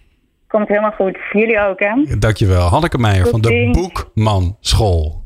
[0.48, 1.18] Komt helemaal goed.
[1.32, 2.18] Jullie ook, hè?
[2.18, 2.68] Dankjewel.
[2.68, 5.24] Hanneke Meijer van de Boekman School.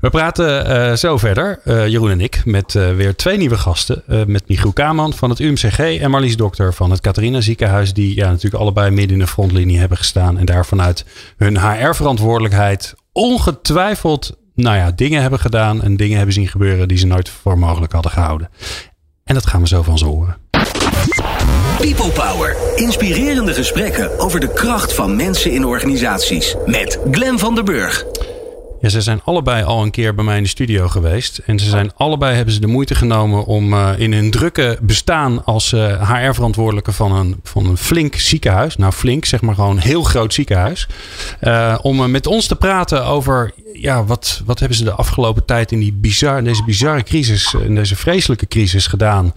[0.00, 4.02] We praten uh, zo verder, uh, Jeroen en ik, met uh, weer twee nieuwe gasten.
[4.26, 7.92] met Michiel Kaman van het UMCG en Marlies Dokter van het Catharina Ziekenhuis.
[7.92, 10.38] Die ja, natuurlijk allebei midden in de frontlinie hebben gestaan.
[10.38, 15.82] En daar vanuit hun HR-verantwoordelijkheid ongetwijfeld nou ja, dingen hebben gedaan.
[15.82, 18.48] En dingen hebben zien gebeuren die ze nooit voor mogelijk hadden gehouden.
[19.24, 20.36] En dat gaan we zo van ze horen.
[21.80, 22.56] People Power.
[22.74, 26.56] Inspirerende gesprekken over de kracht van mensen in organisaties.
[26.66, 28.04] Met Glen van der Burg.
[28.80, 31.38] Ja, ze zijn allebei al een keer bij mij in de studio geweest.
[31.38, 35.44] En ze zijn allebei hebben ze de moeite genomen om uh, in hun drukke bestaan
[35.44, 38.76] als HR-verantwoordelijke van een, van een flink ziekenhuis.
[38.76, 40.88] Nou, flink, zeg maar gewoon een heel groot ziekenhuis.
[41.40, 45.72] Uh, om met ons te praten over ja, wat, wat hebben ze de afgelopen tijd
[45.72, 49.34] in die bizar, deze bizarre crisis, in deze vreselijke crisis gedaan.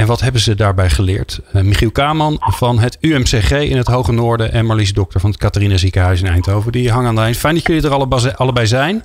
[0.00, 1.40] En wat hebben ze daarbij geleerd?
[1.54, 5.38] Uh, Michiel Kaman van het UMCG in het Hoge Noorden en Marlies Dokter van het
[5.38, 6.72] Catharina Ziekenhuis in Eindhoven.
[6.72, 7.36] Die hangen aan de eind.
[7.36, 8.96] Fijn dat jullie er allebei, allebei zijn.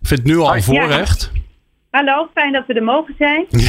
[0.00, 1.30] Ik vind het nu al een voorrecht.
[1.32, 1.40] Ja.
[1.90, 3.46] Hallo, fijn dat we er mogen zijn.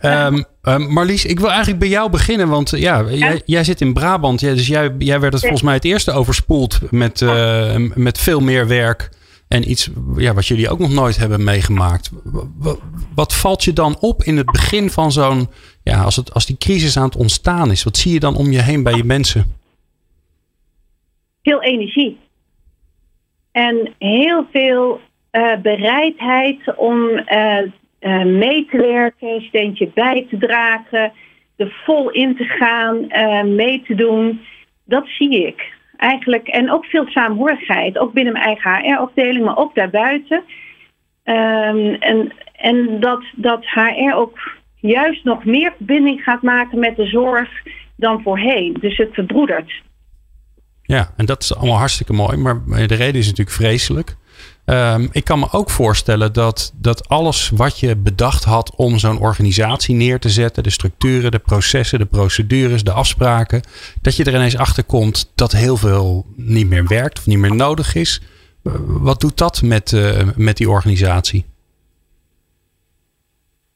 [0.00, 0.26] Ja.
[0.26, 2.48] Um, um, Marlies, ik wil eigenlijk bij jou beginnen.
[2.48, 3.10] Want ja, ja.
[3.10, 4.40] Jij, jij, zit in Brabant.
[4.40, 8.40] Ja, dus jij, jij werd het volgens mij het eerste overspoeld met, uh, met veel
[8.40, 9.10] meer werk.
[9.48, 12.10] En iets ja, wat jullie ook nog nooit hebben meegemaakt.
[13.14, 15.48] Wat, valt je dan op in het begin van zo'n.
[15.82, 18.50] Ja, als, het, als die crisis aan het ontstaan is, wat zie je dan om
[18.50, 19.44] je heen bij je mensen?
[21.42, 22.18] Veel energie.
[23.52, 25.00] En heel veel
[25.32, 27.58] uh, bereidheid om uh,
[28.00, 31.12] uh, mee te werken, steentje bij te dragen,
[31.56, 33.06] er vol in te gaan,
[33.54, 34.40] mee te doen.
[34.84, 36.48] Dat zie ik eigenlijk.
[36.48, 40.44] En ook veel saamhorigheid, ook binnen mijn eigen HR-afdeling, maar ook daarbuiten.
[41.24, 44.38] Um, en en dat, dat HR ook
[44.74, 47.48] juist nog meer verbinding gaat maken met de zorg
[47.96, 48.76] dan voorheen.
[48.80, 49.82] Dus het verbroedert.
[50.82, 52.36] Ja, en dat is allemaal hartstikke mooi.
[52.36, 54.16] Maar de reden is natuurlijk vreselijk.
[54.70, 59.20] Um, ik kan me ook voorstellen dat, dat alles wat je bedacht had om zo'n
[59.20, 63.62] organisatie neer te zetten, de structuren, de processen, de procedures, de afspraken,
[64.02, 67.54] dat je er ineens achter komt dat heel veel niet meer werkt of niet meer
[67.54, 68.22] nodig is.
[68.86, 71.44] Wat doet dat met, uh, met die organisatie?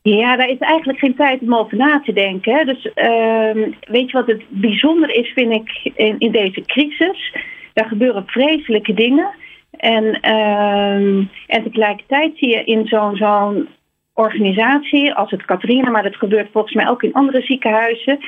[0.02, 2.66] Ja, daar is eigenlijk geen tijd om over na te denken.
[2.66, 7.37] Dus uh, weet je wat het bijzonder is, vind ik, in, in deze crisis?
[7.72, 9.40] Daar gebeuren vreselijke dingen.
[9.83, 13.68] En, uh, en tegelijkertijd zie je in zo'n zo'n
[14.14, 18.18] organisatie als het Catharina, maar dat gebeurt volgens mij ook in andere ziekenhuizen,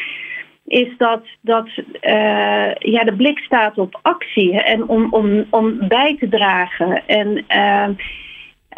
[0.67, 6.17] is dat, dat uh, ja, de blik staat op actie en om, om, om bij
[6.19, 7.07] te dragen.
[7.07, 7.89] En, uh,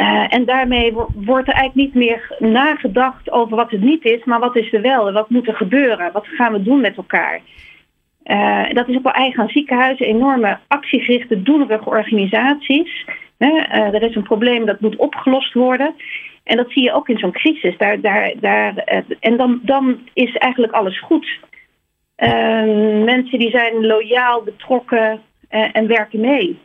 [0.00, 4.40] uh, en daarmee wordt er eigenlijk niet meer nagedacht over wat het niet is, maar
[4.40, 6.12] wat is er wel en wat moet er gebeuren?
[6.12, 7.40] Wat gaan we doen met elkaar?
[8.26, 13.04] Uh, dat is ook wel eigen aan ziekenhuizen, enorme actiegerichte, doenerige organisaties.
[13.38, 15.94] Uh, er is een probleem dat moet opgelost worden.
[16.44, 17.76] En dat zie je ook in zo'n crisis.
[17.78, 21.26] Daar, daar, daar, uh, en dan, dan is eigenlijk alles goed.
[23.04, 26.58] mensen die zijn loyaal, betrokken en werken mee.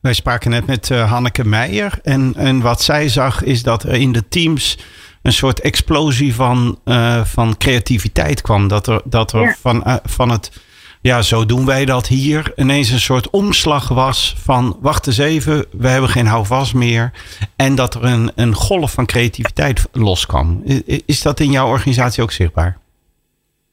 [0.00, 1.98] Wij spraken net met Hanneke Meijer.
[2.02, 4.78] En, en wat zij zag is dat er in de teams
[5.22, 6.78] een soort explosie van,
[7.24, 8.68] van creativiteit kwam.
[8.68, 9.54] Dat er, dat er ja.
[9.58, 10.68] van, van het
[11.02, 12.52] ja, zo doen wij dat hier.
[12.56, 17.10] Ineens een soort omslag was van wacht eens even, we hebben geen houvast meer.
[17.56, 20.62] En dat er een, een golf van creativiteit loskwam.
[21.06, 22.78] Is dat in jouw organisatie ook zichtbaar?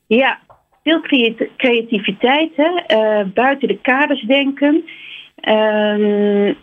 [0.08, 0.40] Ja,
[0.84, 1.02] veel
[1.58, 2.98] creativiteit, hè?
[2.98, 4.84] Uh, buiten de kaders denken.
[5.42, 6.54] Uh, uh,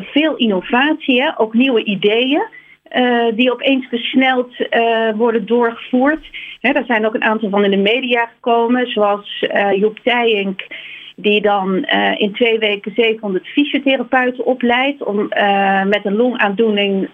[0.00, 2.46] veel innovatie, ook nieuwe ideeën.
[2.94, 6.26] Uh, die opeens versneld uh, worden doorgevoerd.
[6.60, 10.66] Hè, er zijn ook een aantal van in de media gekomen, zoals uh, Joep Tijink
[11.16, 11.84] die dan
[12.16, 15.16] in twee weken 700 fysiotherapeuten opleidt om
[15.88, 17.08] met een longaandoening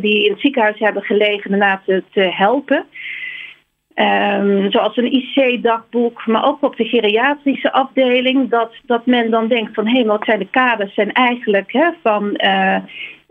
[0.00, 2.86] die in het ziekenhuis hebben gelegen daarna te, te helpen.
[3.94, 9.74] Um, zoals een IC-dagboek, maar ook op de geriatrische afdeling, dat, dat men dan denkt
[9.74, 12.36] van hé, hey, wat zijn de kaders zijn eigenlijk hè, van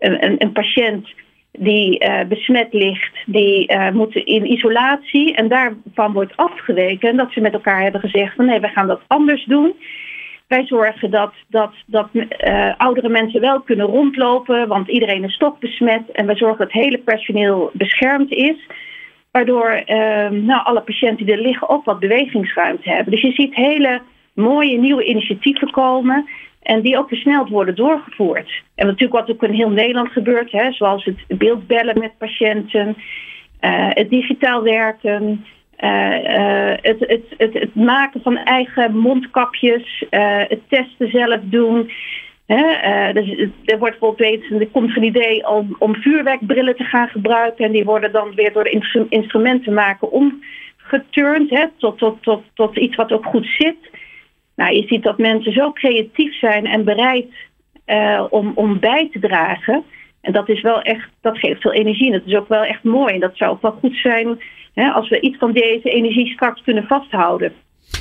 [0.04, 1.08] een, een, patiënt
[1.52, 5.36] die uh, besmet ligt, die uh, moet in isolatie.
[5.36, 7.10] En daarvan wordt afgeweken.
[7.10, 9.74] En dat ze met elkaar hebben gezegd van nee, we gaan dat anders doen.
[10.48, 15.60] Wij zorgen dat, dat, dat uh, oudere mensen wel kunnen rondlopen, want iedereen is toch
[15.60, 16.12] besmet.
[16.12, 18.56] En wij zorgen dat het hele personeel beschermd is.
[19.32, 19.84] Waardoor
[20.32, 23.12] nou, alle patiënten die er liggen ook wat bewegingsruimte hebben.
[23.12, 24.02] Dus je ziet hele
[24.34, 26.26] mooie nieuwe initiatieven komen.
[26.64, 28.62] En die ook versneld worden doorgevoerd.
[28.76, 32.88] En natuurlijk wat ook in heel Nederland gebeurt, hè, zoals het beeldbellen met patiënten,
[33.62, 35.46] uh, het digitaal werken,
[35.80, 41.92] uh, uh, het, het, het, het, maken van eigen mondkapjes, het testen zelf doen.
[42.46, 47.66] Hè, dus, er wordt bijvoorbeeld er komt een idee om, om vuurwerkbrillen te gaan gebruiken.
[47.66, 48.68] En die worden dan weer door
[49.10, 53.78] instrumenten maken omgeturnd hè, tot, tot, tot, tot iets wat ook goed zit.
[54.56, 57.26] Nou, je ziet dat mensen zo creatief zijn en bereid
[57.86, 59.84] uh, om, om bij te dragen.
[60.22, 62.12] En dat is wel echt, dat geeft veel energie.
[62.12, 63.14] En dat is ook wel echt mooi.
[63.14, 64.40] En dat zou ook wel goed zijn
[64.74, 67.54] hè, als we iets van deze energie straks kunnen vasthouden.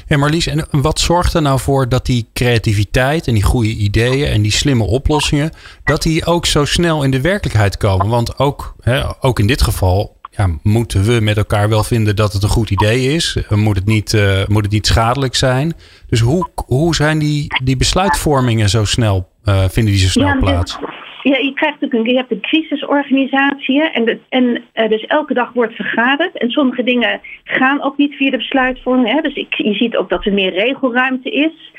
[0.06, 4.26] Ja, Marlies, en wat zorgt er nou voor dat die creativiteit en die goede ideeën
[4.26, 5.50] en die slimme oplossingen,
[5.84, 8.08] dat die ook zo snel in de werkelijkheid komen?
[8.08, 12.32] Want ook, hè, ook in dit geval ja, moeten we met elkaar wel vinden dat
[12.32, 13.38] het een goed idee is?
[13.48, 15.72] Moet het niet, uh, moet het niet schadelijk zijn?
[16.08, 20.36] Dus hoe, hoe zijn die, die besluitvormingen zo snel, uh, vinden die zo snel ja,
[20.38, 20.78] plaats?
[21.22, 25.34] Ja, je, krijgt natuurlijk een, je hebt een crisisorganisatie en, de, en uh, dus elke
[25.34, 26.38] dag wordt vergaderd.
[26.38, 29.12] En sommige dingen gaan ook niet via de besluitvorming.
[29.12, 29.20] Hè?
[29.20, 31.72] Dus ik, je ziet ook dat er meer regelruimte is.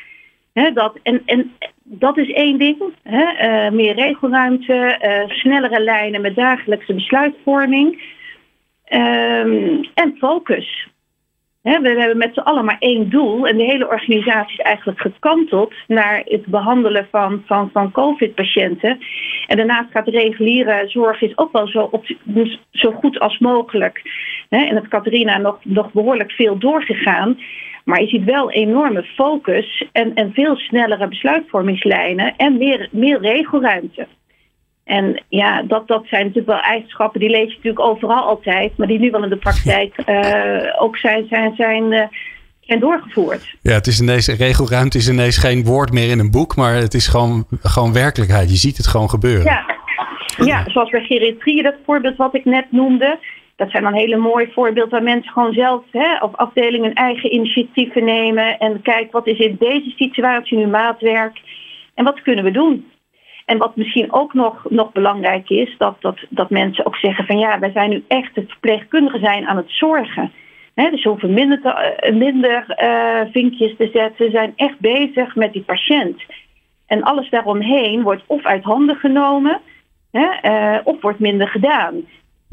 [0.54, 1.52] Hè, dat, en, en
[1.84, 2.78] dat is één ding.
[3.04, 3.72] Hè?
[3.72, 8.02] Meer regelruimte, snellere lijnen met dagelijkse besluitvorming.
[8.90, 10.88] Um, en focus.
[11.62, 13.48] We hebben met z'n allen maar één doel.
[13.48, 19.00] En de hele organisatie is eigenlijk gekanteld naar het behandelen van, van, van COVID-patiënten.
[19.48, 22.06] En daarnaast gaat de reguliere zorg is ook wel zo, op,
[22.72, 24.02] zo goed als mogelijk.
[24.50, 27.40] En het Catharina nog, nog behoorlijk veel doorgegaan.
[27.86, 34.08] Maar je ziet wel enorme focus en, en veel snellere besluitvormingslijnen en meer, meer regelruimte.
[34.84, 38.88] En ja, dat, dat zijn natuurlijk wel eigenschappen die lees je natuurlijk overal altijd, maar
[38.88, 42.02] die nu wel in de praktijk uh, ook zijn, zijn, zijn, uh,
[42.60, 43.56] zijn doorgevoerd.
[43.62, 46.94] Ja, het is ineens, regelruimte is ineens geen woord meer in een boek, maar het
[46.94, 48.50] is gewoon, gewoon werkelijkheid.
[48.50, 49.44] Je ziet het gewoon gebeuren.
[49.44, 49.66] Ja,
[50.46, 53.20] ja zoals bij geriatrie, dat voorbeeld wat ik net noemde.
[53.56, 58.04] Dat zijn dan hele mooie voorbeelden waar mensen gewoon zelf hè, of afdelingen eigen initiatieven
[58.04, 61.42] nemen en kijken wat is in deze situatie nu maatwerk
[61.94, 62.92] en wat kunnen we doen.
[63.46, 67.40] En wat misschien ook nog, nog belangrijk is, dat, dat, dat mensen ook zeggen van
[67.40, 70.32] ja, wij zijn nu echt het verpleegkundige zijn aan het zorgen.
[70.74, 75.64] He, dus hoeven minder, eh, minder uh, vinkjes te zetten, zijn echt bezig met die
[75.64, 76.22] patiënt.
[76.88, 79.62] En alles daaromheen wordt of uit handen genomen,
[80.12, 81.94] uh, of wordt minder gedaan.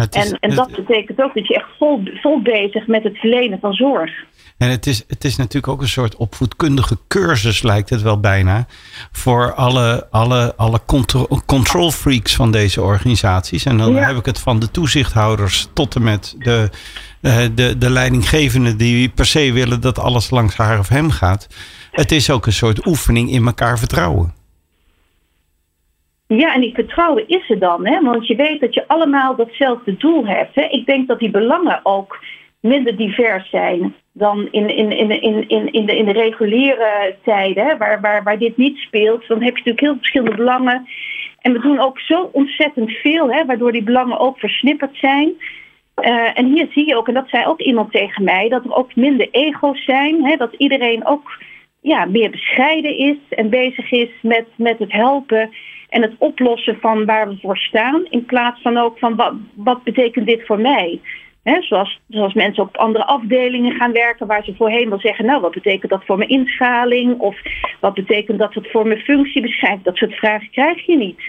[0.09, 3.73] En, en dat betekent ook dat je echt vol, vol bezig met het verlenen van
[3.73, 4.11] zorg.
[4.59, 8.67] En het is, het is natuurlijk ook een soort opvoedkundige cursus, lijkt het wel bijna.
[9.13, 13.65] Voor alle, alle, alle control, control freaks van deze organisaties.
[13.65, 16.71] En dan heb ik het van de toezichthouders tot en met de,
[17.21, 21.47] uh, de, de leidinggevenden die per se willen dat alles langs haar of hem gaat.
[21.91, 24.35] Het is ook een soort oefening in elkaar vertrouwen.
[26.37, 28.01] Ja, en die vertrouwen is er dan, hè?
[28.01, 30.55] want je weet dat je allemaal datzelfde doel hebt.
[30.55, 30.63] Hè?
[30.63, 32.19] Ik denk dat die belangen ook
[32.61, 37.67] minder divers zijn dan in, in, in, in, in, in, de, in de reguliere tijden,
[37.67, 39.27] hè, waar, waar, waar dit niet speelt.
[39.29, 40.87] Dan heb je natuurlijk heel verschillende belangen.
[41.39, 45.33] En we doen ook zo ontzettend veel, hè, waardoor die belangen ook versnipperd zijn.
[46.03, 48.75] Uh, en hier zie je ook, en dat zei ook iemand tegen mij, dat er
[48.75, 50.25] ook minder ego's zijn.
[50.25, 51.43] Hè, dat iedereen ook
[51.81, 55.51] ja, meer bescheiden is en bezig is met, met het helpen
[55.91, 58.07] en het oplossen van waar we voor staan.
[58.09, 61.01] In plaats van ook van wat, wat betekent dit voor mij?
[61.61, 65.53] zoals, zoals mensen op andere afdelingen gaan werken waar ze voorheen wel zeggen, nou wat
[65.53, 67.37] betekent dat voor mijn inschaling of
[67.81, 69.85] wat betekent dat het voor mijn functie beschrijft.
[69.85, 71.21] Dat soort vragen krijg je niet.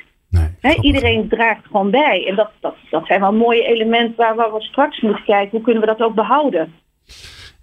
[0.62, 2.26] Nee, iedereen draagt gewoon bij.
[2.28, 5.50] En dat, dat, dat zijn wel mooie elementen waar we straks moeten kijken.
[5.52, 6.74] Hoe kunnen we dat ook behouden?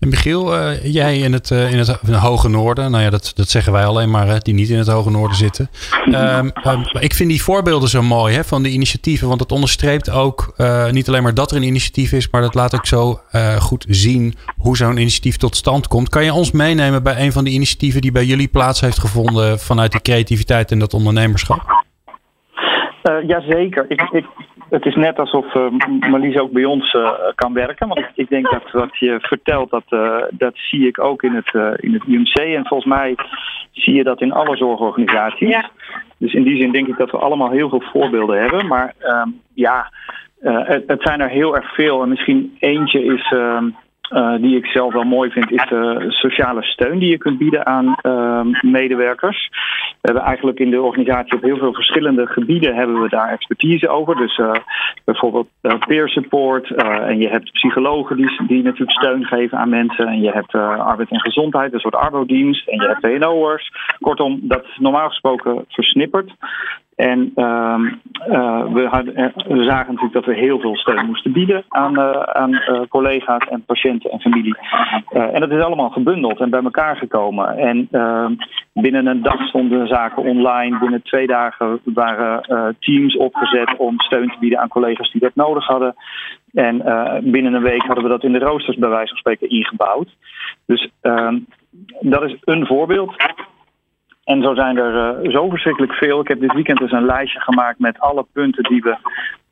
[0.01, 3.73] En Michiel, uh, jij in het, in het hoge noorden, nou ja, dat, dat zeggen
[3.73, 5.71] wij alleen maar, hè, die niet in het hoge noorden zitten.
[6.07, 6.53] Um,
[7.01, 10.91] ik vind die voorbeelden zo mooi hè, van die initiatieven, want het onderstreept ook uh,
[10.91, 13.21] niet alleen maar dat er een initiatief is, maar dat laat ook zo
[13.59, 16.09] goed zien hoe zo'n initiatief tot stand komt.
[16.09, 19.59] Kan je ons meenemen bij een van die initiatieven die bij jullie plaats heeft gevonden
[19.59, 21.87] vanuit die creativiteit en dat ondernemerschap?
[23.27, 23.85] Jazeker.
[23.89, 24.25] Ik, ik,
[24.71, 25.71] het is net alsof uh,
[26.11, 27.89] Marlies ook bij ons uh, kan werken.
[27.89, 29.85] Want ik, denk dat wat je vertelt, dat,
[30.31, 32.35] dat zie ik ook in het, in het UMC.
[32.35, 33.17] En volgens mij
[33.71, 35.49] zie je dat in alle zorgorganisaties.
[35.49, 35.71] Ja.
[36.19, 38.67] Dus in die zin denk ik dat we allemaal heel veel voorbeelden hebben.
[38.67, 39.93] Maar ehm, ja,
[40.41, 42.03] het, het, zijn er heel erg veel.
[42.03, 43.69] En misschien eentje is ehm,
[44.11, 47.66] uh, die ik zelf wel mooi vind, is de sociale steun die je kunt bieden
[47.66, 49.49] aan uh, medewerkers.
[49.88, 53.88] We hebben eigenlijk in de organisatie op heel veel verschillende gebieden hebben we daar expertise
[53.88, 54.16] over.
[54.16, 54.53] Dus uh,
[55.05, 55.49] bijvoorbeeld
[55.87, 56.71] peer support.
[56.75, 60.07] en je hebt psychologen die, die natuurlijk steun geven aan mensen.
[60.07, 62.68] En je hebt arbeid en gezondheid, een soort arbodienst.
[62.68, 63.71] En je hebt WNO'ers.
[64.01, 66.33] Kortom, dat is normaal gesproken versnipperd.
[66.99, 67.81] En uh,
[68.73, 69.15] we, hadden,
[69.47, 73.65] we, zagen natuurlijk dat we heel veel steun moesten bieden aan, uh, aan collega's en
[73.65, 74.57] patiënten en familie.
[75.09, 77.57] en dat is allemaal gebundeld en bij elkaar gekomen.
[77.57, 78.33] En ehm,
[78.73, 80.79] binnen een dag stonden zaken online.
[80.79, 85.67] Binnen twee dagen waren teams opgezet om steun te bieden aan collega's die dat nodig
[85.67, 85.95] hadden.
[86.53, 86.83] En
[87.25, 90.09] binnen een week hadden we dat in de roosters bij wijze van spreken ingebouwd.
[90.67, 91.39] Dus ehm,
[92.01, 93.17] dat is een voorbeeld.
[94.29, 96.21] En zo zijn er uh, zo verschrikkelijk veel.
[96.21, 98.97] Ik heb dit weekend dus een lijstje gemaakt met alle punten die we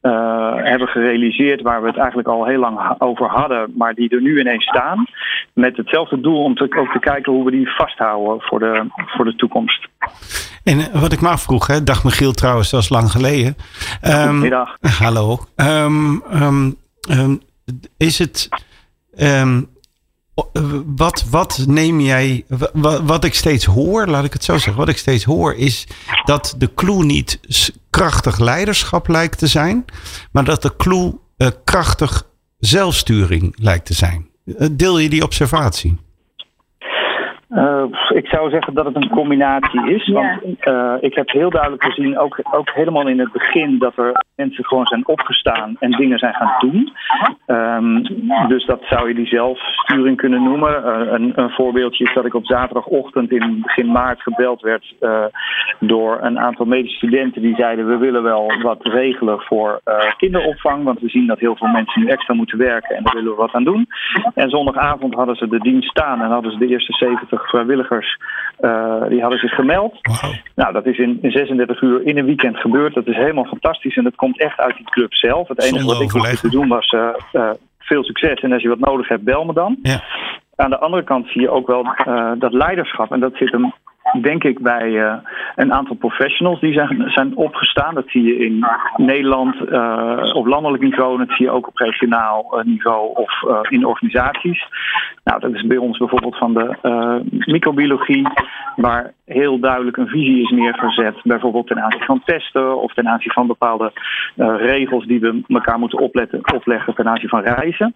[0.03, 4.21] uh, hebben gerealiseerd, waar we het eigenlijk al heel lang over hadden, maar die er
[4.21, 5.07] nu ineens staan.
[5.53, 9.25] Met hetzelfde doel om te, ook te kijken hoe we die vasthouden voor de, voor
[9.25, 9.89] de toekomst.
[10.65, 13.57] En eh, wat ik me afvroeg, hè, dag Michiel trouwens, dat is lang geleden.
[14.03, 14.77] Um, Goedemiddag.
[15.03, 15.39] Hallo.
[15.57, 17.41] Um, um,
[17.97, 18.49] is het.
[20.37, 20.63] Eh,
[20.97, 22.45] wat, wat neem jij,
[23.03, 25.87] wat, ik steeds hoor, laat ik het zo zeggen, wat ik steeds hoor is
[26.25, 27.41] dat de clue niet
[27.91, 29.85] krachtig leiderschap lijkt te zijn,
[30.33, 32.27] maar dat de clue uh, krachtig
[32.59, 34.29] zelfsturing lijkt te zijn.
[34.45, 35.97] Eh, deel je die observatie?
[37.51, 40.09] Uh, ik zou zeggen dat het een combinatie is.
[40.09, 44.25] Want uh, ik heb heel duidelijk gezien, ook, ook helemaal in het begin, dat er
[44.37, 46.93] mensen gewoon zijn opgestaan en dingen zijn gaan doen.
[47.47, 48.03] Um,
[48.49, 50.83] dus dat zou je die zelfsturing kunnen noemen.
[50.85, 54.95] Uh, een, een, voorbeeldje is dat ik op zaterdagochtend in begin maart gebeld werd
[55.81, 59.81] door een aantal medische studenten die zeiden we willen wel wat regelen voor
[60.17, 60.85] kinderopvang.
[60.85, 63.37] Want we zien dat heel veel mensen nu extra moeten werken en daar willen we
[63.37, 63.87] wat aan doen.
[64.35, 68.19] En zondagavond hadden ze de dienst staan en hadden ze de eerste 70 vrijwilligers
[68.61, 69.99] uh, die hadden zich gemeld.
[70.55, 72.95] Nou, dat is in, in, 36 uur in een weekend gebeurd.
[72.95, 75.49] Dat is helemaal fantastisch en dat komt echt uit die club zelf.
[75.49, 78.69] Het enige wat ik hoefde te doen was uh, uh, veel succes en als je
[78.69, 79.77] wat nodig hebt, bel me dan.
[79.83, 80.03] Ja.
[80.55, 81.87] Aan de andere kant zie je ook wel
[82.39, 83.73] dat leiderschap en dat zit hem
[84.21, 85.15] denk ik bij uh,
[85.55, 87.95] een aantal professionals die zijn, zijn opgestaan.
[87.95, 88.67] Dat zie je in
[88.97, 91.19] Nederland uh, op landelijk niveau.
[91.19, 93.31] Dat zie je ook op regionaal uh, niveau of
[93.71, 94.67] in organisaties.
[95.25, 96.77] Nou, dat is bij ons bijvoorbeeld van de
[97.47, 98.29] microbiologie,
[98.77, 101.17] waar heel duidelijk een visie is neergezet.
[101.23, 103.93] Bijvoorbeeld ten aanzien van testen of ten aanzien van bepaalde
[104.57, 107.95] regels die we elkaar moeten opletten, opleggen ten aanzien van reizen.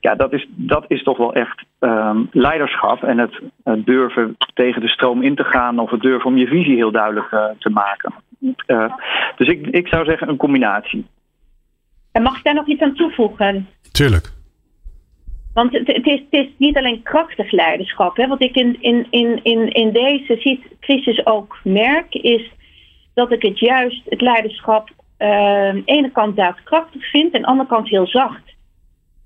[0.00, 3.40] Ja, dat is, dat is toch wel echt um, leiderschap en het
[3.84, 7.30] durven tegen de stroom in te gaan of het durven om je visie heel duidelijk
[7.32, 8.12] uh, te maken.
[8.66, 8.94] Uh,
[9.36, 11.06] dus ik, ik zou zeggen een combinatie.
[12.12, 13.68] En mag ik daar nog iets aan toevoegen?
[13.92, 14.32] Tuurlijk.
[15.54, 18.16] Want het, het, is, het is niet alleen krachtig leiderschap.
[18.16, 18.26] Hè?
[18.26, 22.50] Wat ik in, in, in, in, in deze crisis ook merk, is
[23.14, 27.42] dat ik het juist, het leiderschap, uh, aan de ene kant daadkrachtig vind en aan
[27.42, 28.42] de andere kant heel zacht.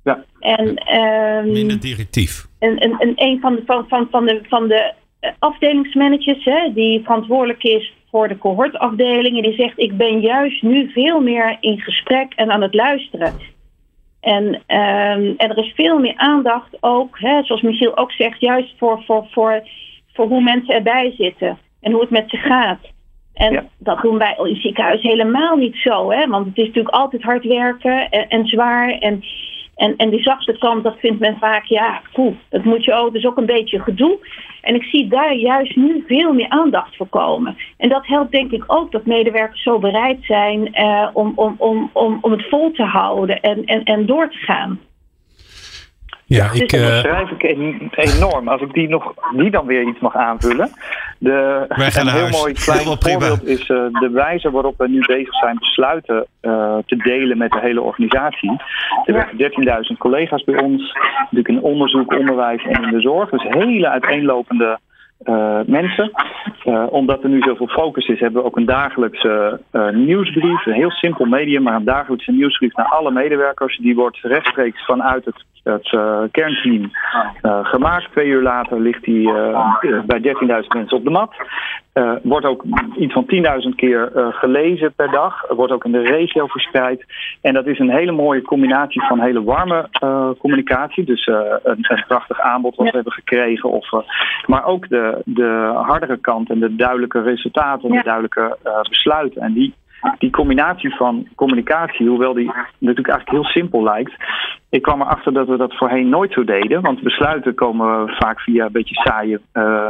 [0.05, 0.25] Ja.
[0.41, 2.47] En, um, Minder directief.
[2.59, 4.95] En, en, en een van de, van, van, van de, van de
[5.39, 9.37] afdelingsmanagers, hè, die verantwoordelijk is voor de cohortafdeling.
[9.37, 13.35] En die zegt: Ik ben juist nu veel meer in gesprek en aan het luisteren.
[14.21, 18.75] En, um, en er is veel meer aandacht ook, hè, zoals Michiel ook zegt, juist
[18.79, 19.63] voor, voor, voor,
[20.13, 22.81] voor hoe mensen erbij zitten en hoe het met ze gaat.
[23.35, 26.27] En dat doen wij in het ziekenhuis helemaal niet zo, hè?
[26.27, 28.91] want het is natuurlijk altijd hard werken en, en zwaar.
[28.91, 29.25] En
[29.77, 33.07] en, en die zachte kant, dat vindt men vaak, ja, cool, dat moet je ook,
[33.07, 34.19] dat is ook een beetje gedoe.
[34.63, 37.57] En ik zie daar juist nu veel meer aandacht voor komen.
[37.77, 41.91] En dat helpt denk ik ook dat medewerkers zo bereid zijn uh, om, om, om,
[41.93, 44.81] om, om het vol te houden en, en, en door te gaan.
[46.29, 48.49] Ja, ik, Dat eh, beschrijf ik en- enorm.
[48.49, 50.71] Als ik die, nog, die dan weer iets mag aanvullen.
[51.19, 52.41] De, Wij gaan een heel huis.
[52.41, 53.19] mooi klein prima.
[53.19, 57.51] voorbeeld is eh, de wijze waarop we nu bezig zijn besluiten eh, te delen met
[57.53, 58.51] de hele organisatie.
[59.05, 63.31] Er werken 13.000 collega's bij ons, natuurlijk in onderzoek, onderwijs en in de zorg.
[63.31, 64.79] Dus hele uiteenlopende
[65.23, 66.11] eh, mensen.
[66.65, 70.67] Eh, omdat er nu zoveel focus is, hebben we ook een dagelijkse eh, nieuwsbrief.
[70.67, 73.79] Een heel simpel medium, maar een dagelijkse nieuwsbrief naar alle medewerkers.
[73.79, 75.89] Die wordt rechtstreeks vanuit het, het
[76.31, 76.91] kernteam
[77.63, 78.11] gemaakt.
[78.11, 79.33] Twee uur later ligt die
[80.07, 81.35] bij 13.000 mensen op de mat.
[81.97, 82.65] Eh, wordt ook
[82.99, 85.45] iets van 10.000 keer eh, gelezen per dag.
[85.49, 87.05] Wordt ook in de regio verspreid.
[87.41, 91.05] En dat is een hele mooie combinatie van hele warme eh, communicatie.
[91.05, 93.71] Dus een, een prachtig aanbod wat we hebben gekregen.
[93.71, 93.91] Of,
[94.47, 98.57] maar ook de, de hardere kant en de duidelijke resultaten en de duidelijke
[98.89, 99.43] besluiten.
[99.43, 99.75] En die,
[100.19, 104.13] die combinatie van communicatie, hoewel die natuurlijk eigenlijk heel simpel lijkt.
[104.71, 106.83] Ik kwam erachter dat we dat voorheen nooit zo deden.
[106.83, 109.89] Want besluiten komen vaak via een beetje saaie eh,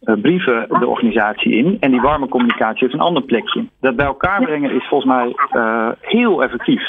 [0.00, 1.76] eh, brieven de organisatie in.
[1.80, 3.64] En die warme communicatie heeft een ander plekje.
[3.80, 6.82] Dat bij elkaar brengen is volgens mij eh, heel effectief.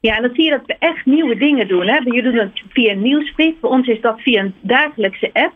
[0.00, 1.86] Ja, en dan zie je dat we echt nieuwe dingen doen.
[1.86, 1.96] Hè?
[1.96, 3.60] Jullie doen het via een nieuwsbrief.
[3.60, 5.52] Bij ons is dat via een dagelijkse app.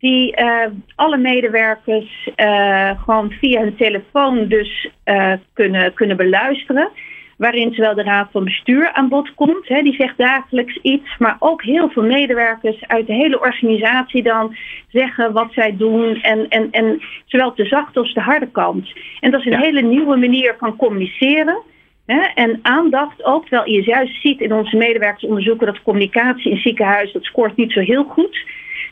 [0.00, 6.88] Die eh, alle medewerkers eh, gewoon via hun telefoon dus eh, kunnen, kunnen beluisteren.
[7.36, 9.68] Waarin zowel de raad van bestuur aan bod komt.
[9.68, 11.18] Hè, die zegt dagelijks iets.
[11.18, 14.56] Maar ook heel veel medewerkers uit de hele organisatie dan
[14.88, 16.22] zeggen wat zij doen.
[16.22, 18.92] En, en, en zowel de zachte als de harde kant.
[19.20, 19.60] En dat is een Ja.
[19.60, 21.62] hele nieuwe manier van communiceren.
[22.06, 27.12] Hè, en aandacht ook, terwijl je juist ziet in onze medewerkersonderzoeken dat communicatie in ziekenhuizen,
[27.12, 28.38] dat scoort niet zo heel goed.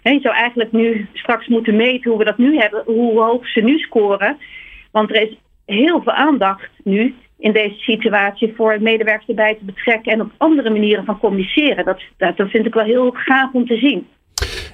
[0.02, 3.60] Je zou eigenlijk nu straks moeten meten hoe we dat nu hebben, hoe hoog ze
[3.60, 4.36] nu scoren.
[4.90, 5.36] Want er is
[5.66, 10.70] heel veel aandacht nu in deze situatie voor medewerkers erbij te betrekken en op andere
[10.70, 11.84] manieren van communiceren.
[11.84, 14.06] Dat, dat, dat vind ik wel heel gaaf om te zien.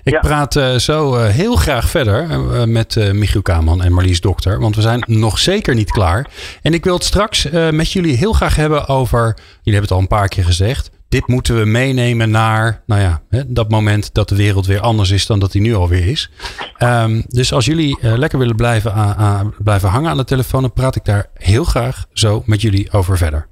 [0.04, 0.20] Ik Ja.
[0.20, 4.60] praat eh, zo eh, heel graag verder eh, met eh, Michiel Kaman en Marlies Dokter.
[4.60, 6.26] Want we zijn nog zeker niet klaar.
[6.62, 9.20] En ik wil het straks eh, met jullie heel graag hebben over.
[9.36, 10.90] Jullie hebben het al een paar keer gezegd.
[11.14, 15.10] Dit moeten we meenemen naar nou ja, hè, dat moment dat de wereld weer anders
[15.10, 16.30] is dan dat die nu alweer is.
[16.76, 20.60] Ehm, dus als jullie eh, lekker willen blijven, aan- aan- blijven hangen aan de telefoon,
[20.60, 23.46] dan praat ik daar heel graag zo met jullie over verder.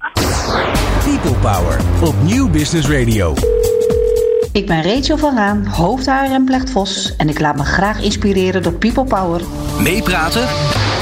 [1.03, 3.33] People Power op Nieuw Business Radio.
[4.51, 8.63] Ik ben Rachel van Raan, hoofd en Plecht Vos en ik laat me graag inspireren
[8.63, 9.41] door People Power.
[9.79, 10.43] Meepraten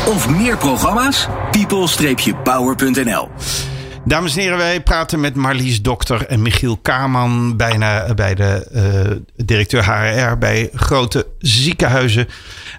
[0.07, 1.27] of meer programma's?
[1.51, 3.29] people-power.nl
[4.05, 9.45] Dames en heren, wij praten met Marlies Dokter en Michiel Kaman, bijna bij de eh,
[9.45, 12.27] directeur HRR bij grote ziekenhuizen.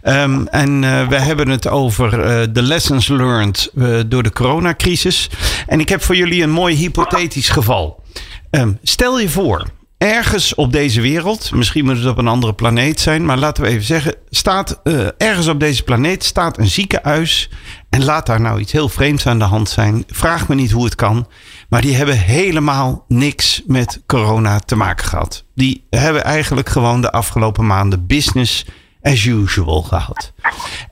[0.02, 5.30] Ehm, en eh, we hebben het over eh, de lessons learned eh, door de coronacrisis.
[5.66, 8.02] En ik heb voor jullie een mooi hypothetisch geval.
[8.50, 9.66] Ehm, stel je voor,
[10.03, 13.68] ergens op deze wereld, misschien moet het op een andere planeet zijn, maar laten we
[13.68, 17.50] even zeggen, staat eh, ergens op deze planeet staat een ziekenhuis
[17.90, 20.05] en laat daar nou iets heel vreemds aan de hand zijn.
[20.07, 21.28] Vraag me niet hoe het kan,
[21.68, 25.44] maar die hebben helemaal niks met corona te maken gehad.
[25.55, 28.64] Die hebben eigenlijk gewoon de afgelopen maanden business
[29.03, 30.32] as usual gehad.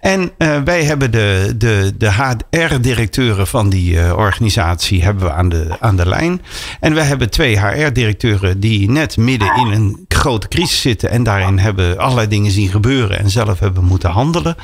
[0.00, 5.48] En eh, wij hebben de, de, de HR-directeuren van die eh, organisatie hebben we aan,
[5.48, 6.42] de, aan de lijn.
[6.80, 11.10] En we hebben twee HR-directeuren die net midden in een grote crisis zitten.
[11.10, 14.56] En daarin hebben allerlei dingen zien gebeuren en zelf hebben moeten handelen.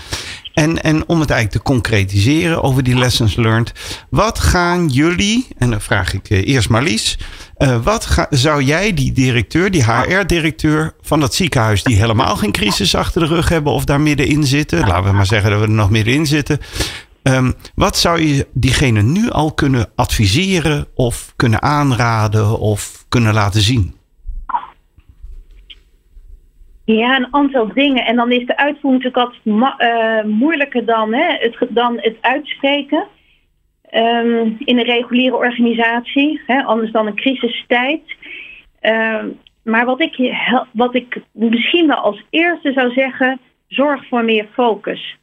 [0.57, 3.73] En, en om het eigenlijk te concretiseren over die lessons learned.
[4.11, 7.19] Wat gaan jullie, en dan vraag ik eh, eerst Marlies.
[7.57, 12.53] eh, wat ga- zou jij, die directeur, die HR-directeur van dat ziekenhuis, die helemaal geen
[12.53, 15.67] crisis achter de rug hebben of daar middenin zitten, laten we maar zeggen dat we
[15.67, 16.59] er nog middenin zitten.
[17.23, 23.61] ehm, wat zou je diegene nu al kunnen adviseren of kunnen aanraden of kunnen laten
[23.61, 23.95] zien?
[26.87, 28.05] Ja, een aantal dingen.
[28.05, 33.07] En dan is de uitvoering natuurlijk ma- eh, moeilijker dan, hè, het, dan het uitspreken.
[33.83, 38.03] Ehm, in een reguliere organisatie, hè, anders dan een crisistijd.
[38.81, 39.29] Ehm,
[39.63, 40.35] maar wat ik,
[40.73, 45.17] wat ik misschien wel als eerste zou zeggen, zorg voor meer focus.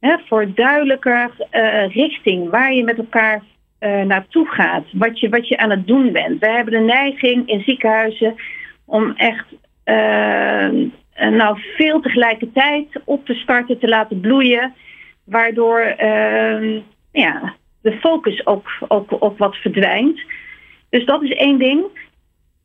[0.00, 3.42] Hè, voor duidelijker eh, richting waar je met elkaar
[3.78, 4.84] eh, naartoe gaat.
[4.92, 6.40] Wat je, wat je aan het doen bent.
[6.40, 8.34] We hebben de neiging in ziekenhuizen
[8.84, 9.44] om echt
[11.30, 14.74] nou, veel tegelijkertijd op te starten, te laten bloeien.
[15.24, 16.80] Waardoor eh,
[17.12, 20.20] ja, de focus ook, ook, ook wat verdwijnt.
[20.90, 21.84] Dus dat is één ding.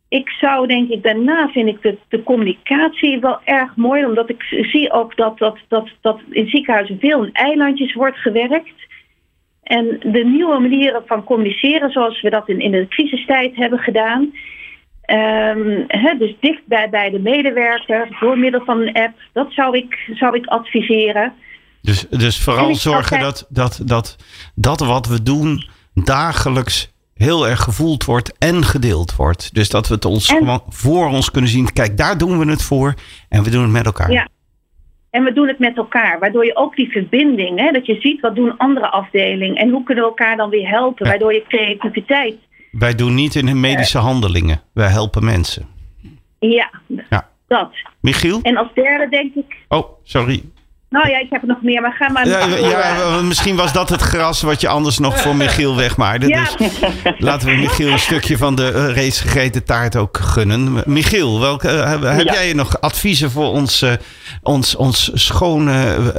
[0.10, 4.06] Ik zou denk ik, daarna vind ik de, de communicatie wel erg mooi.
[4.06, 8.86] Omdat ik zie ook dat, dat, dat, dat in ziekenhuizen veel in eilandjes wordt gewerkt.
[9.64, 14.34] En de nieuwe manieren van communiceren, zoals we dat in, in de crisistijd hebben gedaan.
[15.08, 19.14] Ehm, dus dicht bij, bij de medewerker, door middel van een app.
[19.34, 21.34] Dat zou ik, zou ik adviseren.
[21.82, 24.16] Dus, dus vooral zorgen dat, dat, dat
[24.56, 29.54] dat wat we doen dagelijks heel erg gevoeld wordt en gedeeld wordt.
[29.54, 31.74] Dus dat we het ons gewoon voor ons kunnen zien.
[31.74, 32.94] Kijk, daar doen we het voor
[33.30, 34.12] en we doen het met elkaar.
[34.12, 34.28] Ja.
[35.10, 38.22] En we doen het met elkaar, waardoor je ook die verbinding, hè, dat je ziet
[38.22, 42.38] wat doen andere afdelingen en hoe kunnen we elkaar dan weer helpen, waardoor je creativiteit.
[42.80, 45.66] Wij doen niet in medische handelingen, wij helpen mensen.
[46.40, 46.72] Ja,
[47.10, 47.28] ja.
[47.48, 47.70] dat.
[48.00, 48.40] Michiel?
[48.42, 49.56] En als derde denk ik.
[49.68, 50.44] Oh, sorry.
[50.90, 52.28] Nou ja, ik heb er nog meer, maar ga maar.
[52.28, 56.28] Ja, ja, misschien was dat het gras wat je anders nog voor Michiel wegmaarde.
[56.28, 56.44] Ja.
[56.58, 56.80] Dus
[57.18, 60.84] laten we Michiel een stukje van de uh, reeds gegeten taart ook gunnen.
[60.86, 63.94] Michiel, welke, uh, heb jij nog adviezen voor ons, uh,
[64.42, 66.14] ons, ons schone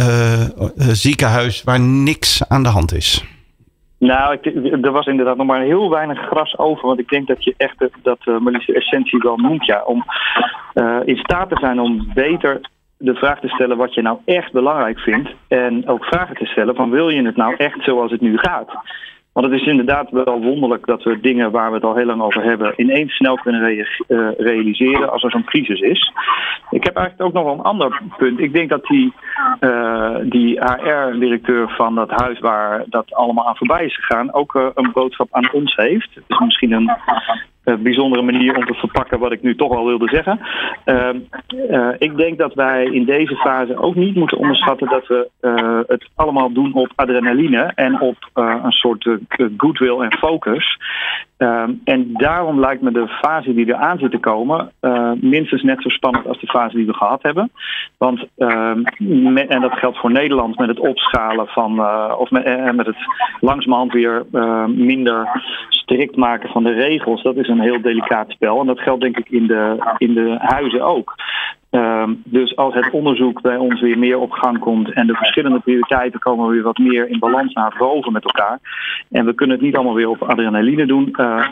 [0.76, 3.24] ziekenhuis waar niks aan de hand is?
[3.98, 4.44] Nou, ik,
[4.84, 6.86] er was inderdaad nog maar heel weinig gras over.
[6.86, 9.66] Want ik denk dat je echt dat uh, Marlies essentie wel noemt.
[9.66, 10.04] Ja, om
[11.04, 12.60] in staat te zijn om beter
[12.98, 15.30] de vraag te stellen wat je nou echt belangrijk vindt.
[15.48, 18.70] En ook vragen te stellen van wil je het nou echt zoals het nu gaat?
[19.32, 22.22] Want het is inderdaad wel wonderlijk dat we dingen waar we het al heel lang
[22.22, 23.86] over hebben, ineens snel kunnen uh,
[24.36, 26.12] realiseren als er zo'n crisis is.
[26.70, 28.40] Ik heb eigenlijk ook nog wel een ander punt.
[28.40, 29.12] Ik denk dat die,
[29.60, 34.66] uh, die HR-directeur van dat huis waar dat allemaal aan voorbij is gegaan, ook uh,
[34.74, 36.14] een boodschap aan ons heeft.
[36.14, 36.90] Het is misschien een
[37.64, 40.40] bijzondere manier om te verpakken wat ik nu toch al wilde zeggen.
[40.84, 41.08] Uh,
[41.70, 45.80] uh, ik denk dat wij in deze fase ook niet moeten onderschatten dat we uh,
[45.86, 49.08] het allemaal doen op adrenaline en op een soort
[49.56, 50.78] goodwill en focus.
[51.38, 54.72] Ehm, en daarom lijkt me de fase die er aan zit te komen
[55.20, 57.50] minstens net zo spannend als de fase die we gehad hebben.
[57.98, 58.84] Want, ehm,
[59.36, 61.80] en dat geldt voor Nederland met het opschalen van,
[62.18, 62.96] of met, met het
[63.40, 64.24] langzamerhand weer
[64.66, 65.28] minder
[65.68, 67.22] strikt maken van de regels.
[67.22, 68.60] Dat is een heel delicaat spel.
[68.60, 71.14] En dat geldt denk ik in de, in de huizen ook.
[71.70, 75.60] Um, dus als het onderzoek bij ons weer meer op gang komt en de verschillende
[75.60, 78.58] prioriteiten komen weer wat meer in balans naar boven met elkaar.
[79.10, 81.14] En we kunnen het niet allemaal weer op adrenaline doen.
[81.20, 81.46] Uh,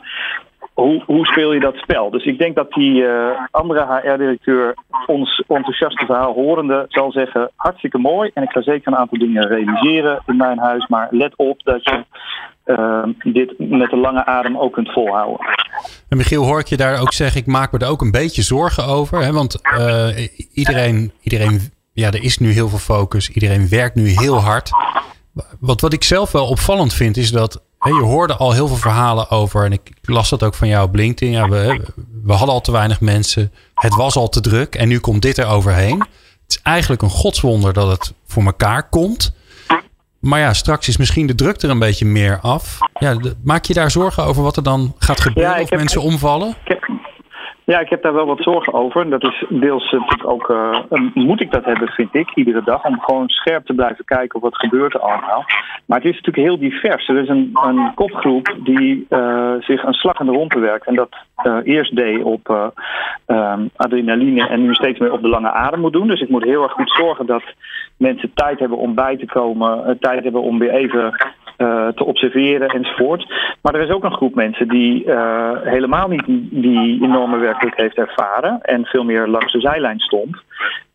[0.72, 2.10] hoe, hoe, speel je dat spel?
[2.10, 4.74] Dus ik denk dat die uh, andere HR-directeur
[5.06, 8.30] ons enthousiaste verhaal horende zal zeggen: hartstikke mooi.
[8.34, 10.86] En ik ga zeker een aantal dingen realiseren in mijn huis.
[10.86, 12.04] Maar let op dat je
[12.66, 15.46] uh, dit met een lange adem ook kunt volhouden.
[16.08, 18.42] En Michiel, hoor ik je daar ook zeggen, ik maak me er ook een beetje
[18.42, 19.22] zorgen over.
[19.22, 19.32] Hè?
[19.32, 21.60] Want uh, iedereen, iedereen,
[21.92, 23.28] ja, er is nu heel veel focus.
[23.28, 24.70] Iedereen werkt nu heel hard.
[25.60, 28.76] Wat, wat ik zelf wel opvallend vind, is dat hè, je hoorde al heel veel
[28.76, 29.64] verhalen over.
[29.64, 31.34] En ik las dat ook van jou op LinkedIn.
[31.34, 31.80] Ja, we,
[32.24, 33.52] we hadden al te weinig mensen.
[33.74, 34.74] Het was al te druk.
[34.74, 35.98] En nu komt dit er overheen.
[35.98, 39.34] Het is eigenlijk een godswonder dat het voor elkaar komt.
[40.20, 42.78] Maar ja, straks is misschien de druk er een beetje meer af.
[42.98, 46.54] Ja, maak je daar zorgen over wat er dan gaat gebeuren of mensen omvallen?
[47.66, 49.10] Ja, ik heb daar wel wat zorgen over.
[49.10, 50.80] Dat is deels natuurlijk ook, uh,
[51.14, 52.84] moet ik dat hebben, vind ik, iedere dag.
[52.84, 55.44] Om gewoon scherp te blijven kijken wat gebeurt er allemaal.
[55.86, 57.08] Maar het is natuurlijk heel divers.
[57.08, 60.86] Er is een, een kopgroep die uh, zich een slag in de ronde werkt.
[60.86, 61.16] En dat
[61.64, 62.72] eerst deed op
[63.26, 66.08] um, adrenaline en nu steeds meer op de lange adem moet doen.
[66.08, 67.42] Dus ik moet heel erg goed zorgen dat
[67.96, 69.98] mensen tijd hebben om bij te komen.
[70.00, 71.14] tijd hebben om weer even
[71.56, 73.34] te observeren enzovoort.
[73.62, 77.96] Maar er is ook een groep mensen die uh, helemaal niet die enorme werkelijk heeft
[77.96, 80.36] ervaren en veel meer langs de zijlijn stond.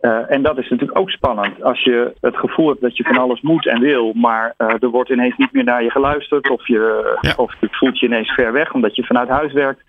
[0.01, 1.63] Uh, en dat is natuurlijk ook spannend.
[1.63, 5.09] Als je het gevoel hebt dat je van alles moet en wil, maar er wordt
[5.09, 7.33] ineens niet meer naar je geluisterd of je, ja.
[7.35, 9.81] of je voelt je ineens ver weg omdat je vanuit huis werkt.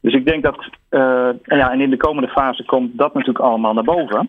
[0.00, 0.68] Dus ik denk dat,
[1.42, 4.28] ja, en in de komende fase komt dat natuurlijk allemaal naar boven.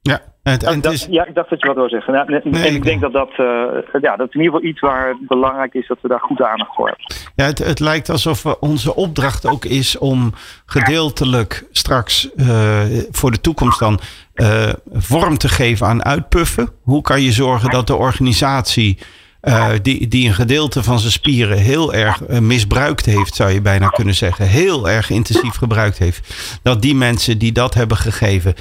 [0.00, 0.18] Ja,
[0.48, 1.06] en, en dat, is...
[1.10, 2.12] ja, ik dacht dat je wat wil zeggen.
[2.12, 5.08] Nou, en nee, ik denk dat dat, uh, ja, dat in ieder geval iets waar
[5.08, 7.06] het belangrijk is dat we daar goed aandacht voor hebben.
[7.34, 10.32] Ja, het, het lijkt alsof onze opdracht ook is om
[10.66, 12.80] gedeeltelijk straks uh,
[13.10, 14.00] voor de toekomst dan
[14.34, 16.68] uh, vorm te geven aan uitpuffen.
[16.82, 18.98] Hoe kan je zorgen dat de organisatie
[19.42, 23.60] uh, die, die een gedeelte van zijn spieren heel erg uh, misbruikt heeft, zou je
[23.60, 24.48] bijna kunnen zeggen.
[24.48, 26.34] Heel erg intensief gebruikt heeft.
[26.62, 28.54] Dat die mensen die dat hebben gegeven,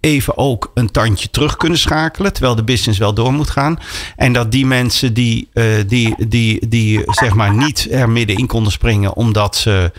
[0.00, 2.32] even ook een tandje terug kunnen schakelen.
[2.32, 3.78] Terwijl de business wel door moet gaan.
[4.16, 8.72] En dat die mensen die, uh, die, die, die zeg maar niet er middenin konden
[8.72, 9.92] springen, omdat ze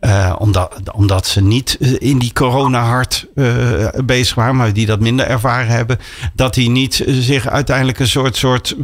[0.00, 5.00] uh, omdat, omdat ze niet eh, in die corona-hard uh, bezig waren, maar die dat
[5.00, 5.98] minder ervaren hebben,
[6.34, 8.76] dat die niet zich uiteindelijk een soort, soort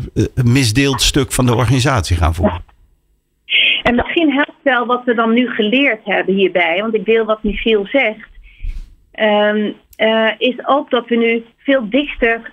[0.45, 2.65] misdeeld stuk van de organisatie gaan voelen.
[3.83, 7.43] En misschien helpt wel wat we dan nu geleerd hebben hierbij, want ik deel wat
[7.43, 8.29] Michiel zegt,
[9.21, 9.75] um,
[10.39, 12.53] is ook dat we nu veel dichter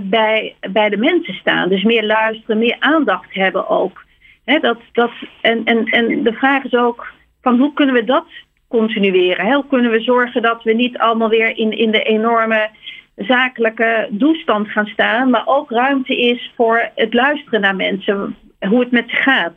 [0.00, 1.68] bij, bij de mensen staan.
[1.68, 4.04] Dus meer luisteren, meer aandacht hebben ook.
[4.44, 7.06] dat, dat, en, en, en de vraag is ook
[7.48, 8.26] van hoe kunnen we dat
[8.68, 9.46] continueren?
[9.46, 9.54] Hè?
[9.54, 12.70] Hoe kunnen we zorgen dat we niet allemaal weer in, in de enorme
[13.16, 18.36] zakelijke doelstand gaan staan, maar ook ruimte is voor het luisteren naar mensen,
[18.68, 19.52] hoe het met ze gaat.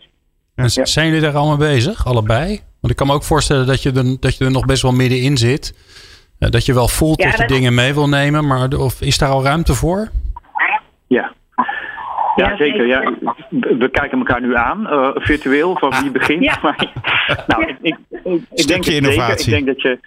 [0.55, 2.47] En zijn jullie daar allemaal bezig, allebei?
[2.79, 4.91] Want ik kan me ook voorstellen dat je er, dat je er nog best wel
[4.91, 5.89] middenin zit.
[6.39, 9.29] Dat je wel voelt Ja, dat je dingen mee wil nemen, maar of is daar
[9.29, 10.09] al ruimte voor?
[11.07, 11.33] Ja.
[12.35, 12.85] Ja, Ja, zeker.
[12.85, 13.13] Ja.
[13.49, 16.43] We kijken elkaar nu aan, eh, virtueel, van wie begint.
[16.43, 16.57] Ja.
[16.61, 16.87] Maar,
[17.47, 19.39] nou, ik, ik, ik, ik denk zeker.
[19.39, 19.99] Ik denk dat je,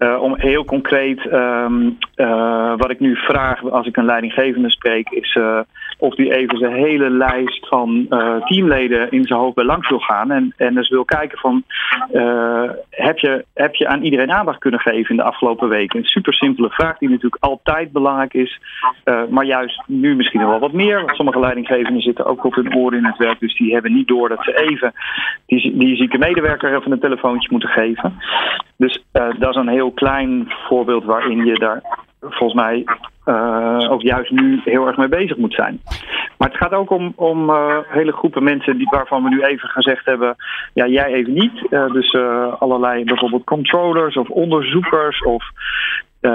[0.00, 5.10] eh, om heel concreet, ehm, eh, wat ik nu vraag als ik een leidinggevende spreek,
[5.10, 5.60] is eh,
[6.00, 9.98] of die even zijn hele lijst van eh, teamleden in zijn hoofd bij langs wil
[9.98, 10.30] gaan.
[10.30, 11.64] En, en dus wil kijken van,
[12.12, 15.98] eh, heb, je, heb je aan iedereen aandacht kunnen geven in de afgelopen weken?
[15.98, 18.60] Een super simpele vraag die natuurlijk altijd belangrijk is.
[19.04, 20.96] eh, maar juist nu misschien wel wat meer.
[20.96, 23.40] Want sommige leidinggevenden zitten ook op hun oren in het werk.
[23.40, 24.92] Dus die hebben niet door dat ze even
[25.46, 28.18] die, die zieke medewerker even een telefoontje moeten geven.
[28.76, 31.82] Dus dat is een heel klein voorbeeld waarin je daar
[32.20, 32.84] volgens mij
[33.24, 35.80] eh, ook juist nu heel erg mee bezig moet zijn.
[36.38, 39.68] Maar het gaat ook om, om eh, hele groepen mensen die, waarvan we nu even
[39.68, 40.36] gezegd hebben,
[40.74, 41.66] ja jij even niet.
[41.70, 42.14] Eh, dus
[42.58, 45.44] allerlei bijvoorbeeld controllers of onderzoekers of
[46.20, 46.30] eh,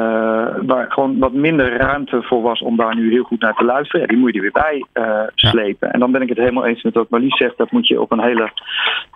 [0.65, 4.01] waar gewoon wat minder ruimte voor was om daar nu heel goed naar te luisteren.
[4.01, 5.91] Ja, die moet je er weer bij eh, slepen.
[5.91, 7.57] En dan ben ik het helemaal eens met wat Marlies zegt.
[7.57, 8.51] Dat moet je op een hele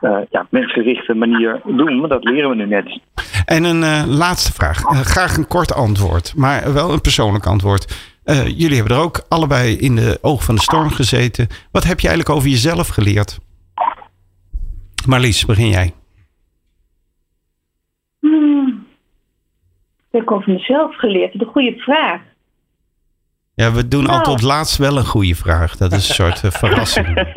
[0.01, 1.99] eh, ja, mensgerichte manier doen.
[1.99, 2.99] Maar dat leren we nu net.
[3.45, 4.77] En een eh, laatste vraag.
[5.03, 8.17] Graag een kort antwoord, maar wel een persoonlijk antwoord.
[8.23, 11.47] Eh, jullie hebben er ook allebei in de oog van de storm gezeten.
[11.71, 13.39] Wat heb je eigenlijk over jezelf geleerd?
[15.07, 15.93] Marlies, begin jij.
[18.19, 18.68] Hmm.
[20.11, 21.33] Heb ik over mezelf geleerd.
[21.41, 22.21] Een goede vraag.
[23.55, 24.11] Ja, we doen Nou.
[24.13, 25.77] altijd op het laatst wel een goede vraag.
[25.77, 27.07] Dat is een soort eh, verrassing.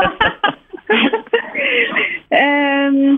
[2.28, 3.16] Ehm,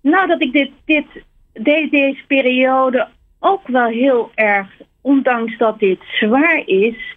[0.00, 1.06] nou, dat ik dit, dit,
[1.52, 3.08] de- deze periode
[3.40, 4.68] ook wel heel erg,
[5.00, 7.16] ondanks dat dit zwaar is,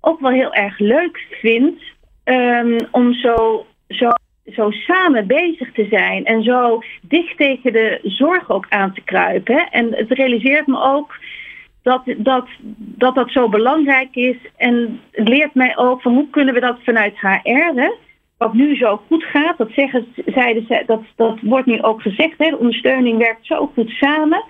[0.00, 1.80] ook wel heel erg leuk vind
[2.24, 4.08] ehm, om zo, zo,
[4.52, 9.68] zo samen bezig te zijn en zo dicht tegen de zorg ook aan te kruipen.
[9.70, 11.14] En het realiseert me ook
[11.82, 12.46] dat dat,
[12.78, 14.36] dat dat zo belangrijk is.
[14.56, 17.90] En het leert mij ook van hoe kunnen we dat vanuit HR, hè,
[18.38, 22.34] wat nu zo goed gaat, dat, zeggen, zeiden ze, dat, dat wordt nu ook gezegd,
[22.38, 24.44] hè, de ondersteuning werkt zo goed samen.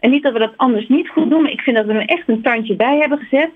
[0.00, 2.08] En niet dat we dat anders niet goed doen, maar ik vind dat we er
[2.08, 3.50] echt een tandje bij hebben gezet.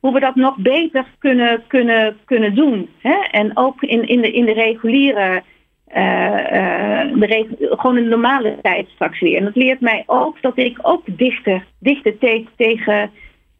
[0.00, 2.88] Hoe we dat nog beter kunnen, kunnen, kunnen doen.
[2.98, 3.14] Hè?
[3.30, 5.42] En ook in, in, de, in de reguliere,
[5.86, 9.36] eh, eh, de reg- gewoon in de normale tijd straks weer.
[9.36, 13.10] En dat leert mij ook dat ik ook dichter, dichter te- tegen,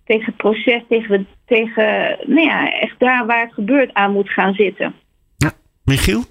[0.05, 4.55] tegen het proces, tegen, tegen nou ja, echt daar waar het gebeurt aan moet gaan
[4.55, 4.95] zitten.
[5.85, 6.23] Michiel?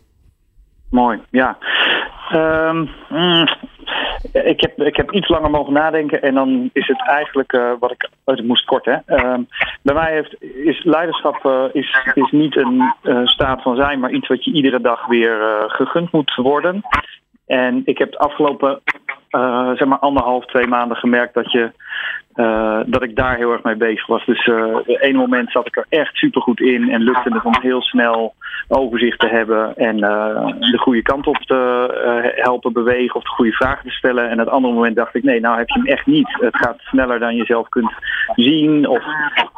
[0.89, 1.57] Mooi, ja.
[2.31, 3.47] Ehm, mm,
[4.31, 7.91] ik, heb, ik heb iets langer mogen nadenken en dan is het eigenlijk eh, wat
[7.91, 8.09] ik.
[8.23, 8.95] Oh, het moest kort, hè?
[9.05, 9.41] Ehm,
[9.81, 14.11] bij mij heeft, is leiderschap eh, is, is niet een eh, staat van zijn, maar
[14.11, 16.81] iets wat je iedere dag weer gegund moet worden.
[17.49, 18.79] En ik heb de afgelopen
[19.29, 21.71] eh, zeg maar anderhalf, twee maanden gemerkt dat je.
[22.33, 24.25] eh, dat ik daar heel erg mee bezig was.
[24.25, 27.81] Dus op ene moment zat ik er echt supergoed in en lukte het om heel
[27.81, 28.33] snel
[28.67, 29.97] overzicht te hebben en
[30.59, 34.29] de goede kant op te helpen bewegen of de goede vragen te stellen.
[34.29, 36.37] En het andere moment dacht ik, nee, nou heb je hem echt niet.
[36.39, 37.91] Het gaat sneller dan je zelf kunt
[38.35, 39.03] zien of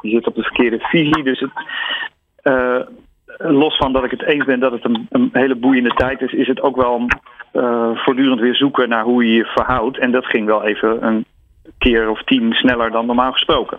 [0.02, 1.24] je zit op de verkeerde visie.
[1.24, 1.52] Dus het,
[3.38, 6.34] los van dat ik het eens ben dat het een, een hele boeiende tijd is,
[6.34, 7.08] is het ook wel
[7.96, 9.98] voortdurend weer zoeken naar hoe je je verhoudt.
[10.00, 11.26] En dat ging wel even een
[11.78, 13.78] keer of tien sneller dan normaal gesproken.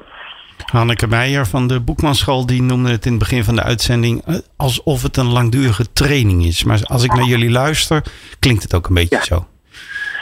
[0.72, 4.34] Hanneke Meijer van de Boekmanschool die noemde het in het begin van de uitzending eh,
[4.56, 6.64] alsof het een langdurige training is.
[6.64, 8.02] Maar als ik naar jullie luister,
[8.38, 9.22] klinkt het ook een beetje Ja.
[9.22, 9.46] zo.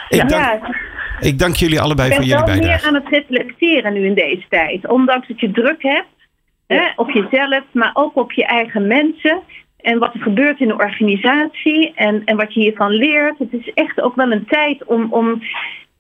[0.08, 0.60] Ik, dank, Ja,
[1.20, 2.88] ik dank jullie allebei Ik voor ben jullie wel meer bijdrage.
[2.88, 4.88] aan het reflecteren nu in deze tijd.
[4.88, 6.06] Ondanks dat je druk hebt
[6.66, 9.40] hè, op jezelf, maar ook op je eigen mensen.
[9.82, 13.38] En wat er gebeurt in de organisatie en, en wat je hiervan leert.
[13.38, 15.42] Het is echt ook wel een tijd om, om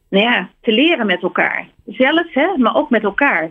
[0.08, 1.68] nou ja, te leren met elkaar.
[1.86, 3.50] Zelf, hè, maar ook met elkaar.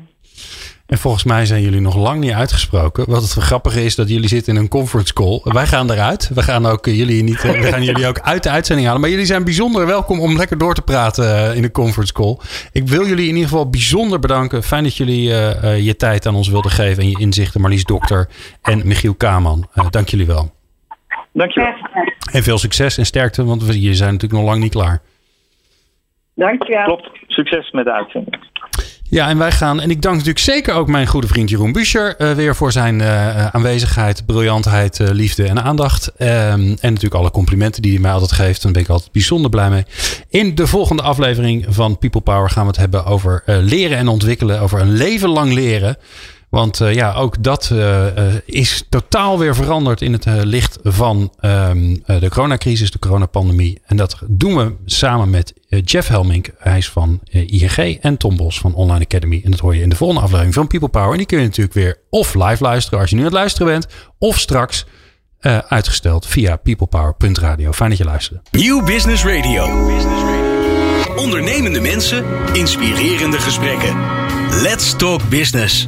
[0.90, 3.10] En volgens mij zijn jullie nog lang niet uitgesproken.
[3.10, 5.40] Wat het grappige is dat jullie zitten in een conference call.
[5.44, 6.32] Wij gaan eruit.
[6.34, 9.02] We gaan, ook eh, jullie, niet, eh, we gaan jullie ook uit de uitzending halen.
[9.02, 12.38] Maar jullie zijn bijzonder welkom om lekker door te praten eh, in de conference call.
[12.72, 14.64] Ik wil jullie in ieder geval bijzonder bedanken.
[14.64, 15.24] Fijn dat jullie
[15.84, 17.62] je tijd aan ons wilden geven en je inzichten.
[17.62, 18.30] Marlies Dokter
[18.62, 19.68] en Michiel Kaman.
[19.90, 20.52] Dank jullie wel.
[21.34, 21.74] Dankjewel.
[22.32, 25.02] En veel succes en sterkte, want we jullie zijn natuurlijk nog lang niet klaar.
[26.36, 26.84] Dankjewel.
[26.84, 27.10] Klopt.
[27.28, 28.38] Succes met de uitzending.
[29.12, 32.16] Ja, en wij gaan, en ik dank natuurlijk zeker ook mijn goede vriend Jeroen Buescher
[32.18, 36.12] uh, weer voor zijn uh, aanwezigheid, briljantheid, uh, liefde en aandacht.
[36.18, 38.62] Um, en natuurlijk alle complimenten die hij mij altijd geeft.
[38.62, 39.86] Daar ben ik altijd bijzonder blij mee.
[40.30, 44.62] In de volgende aflevering van People Power gaan we het hebben over leren en ontwikkelen,
[44.62, 45.98] over een leven lang leren.
[46.50, 48.06] Want uh, ja, ook dat uh,
[48.46, 53.82] is totaal weer veranderd in het licht van um, de coronacrisis, de coronapandemie.
[53.86, 56.50] En dat doen we samen met Jeff Helmink.
[56.58, 59.42] Hij is van ING en Tom Bos van Online Academy.
[59.44, 61.12] En dat hoor je in de volgende aflevering van People Power.
[61.12, 63.68] En die kun je natuurlijk weer of live luisteren als je nu aan het luisteren
[63.68, 63.88] bent.
[64.18, 64.86] Of straks
[65.68, 67.72] uitgesteld via peoplepower.radio.
[67.72, 68.42] Fijn dat je luisterde.
[68.52, 69.68] New Business Radio.
[71.16, 73.96] Ondernemende mensen, inspirerende gesprekken.
[74.62, 75.88] Let's talk business.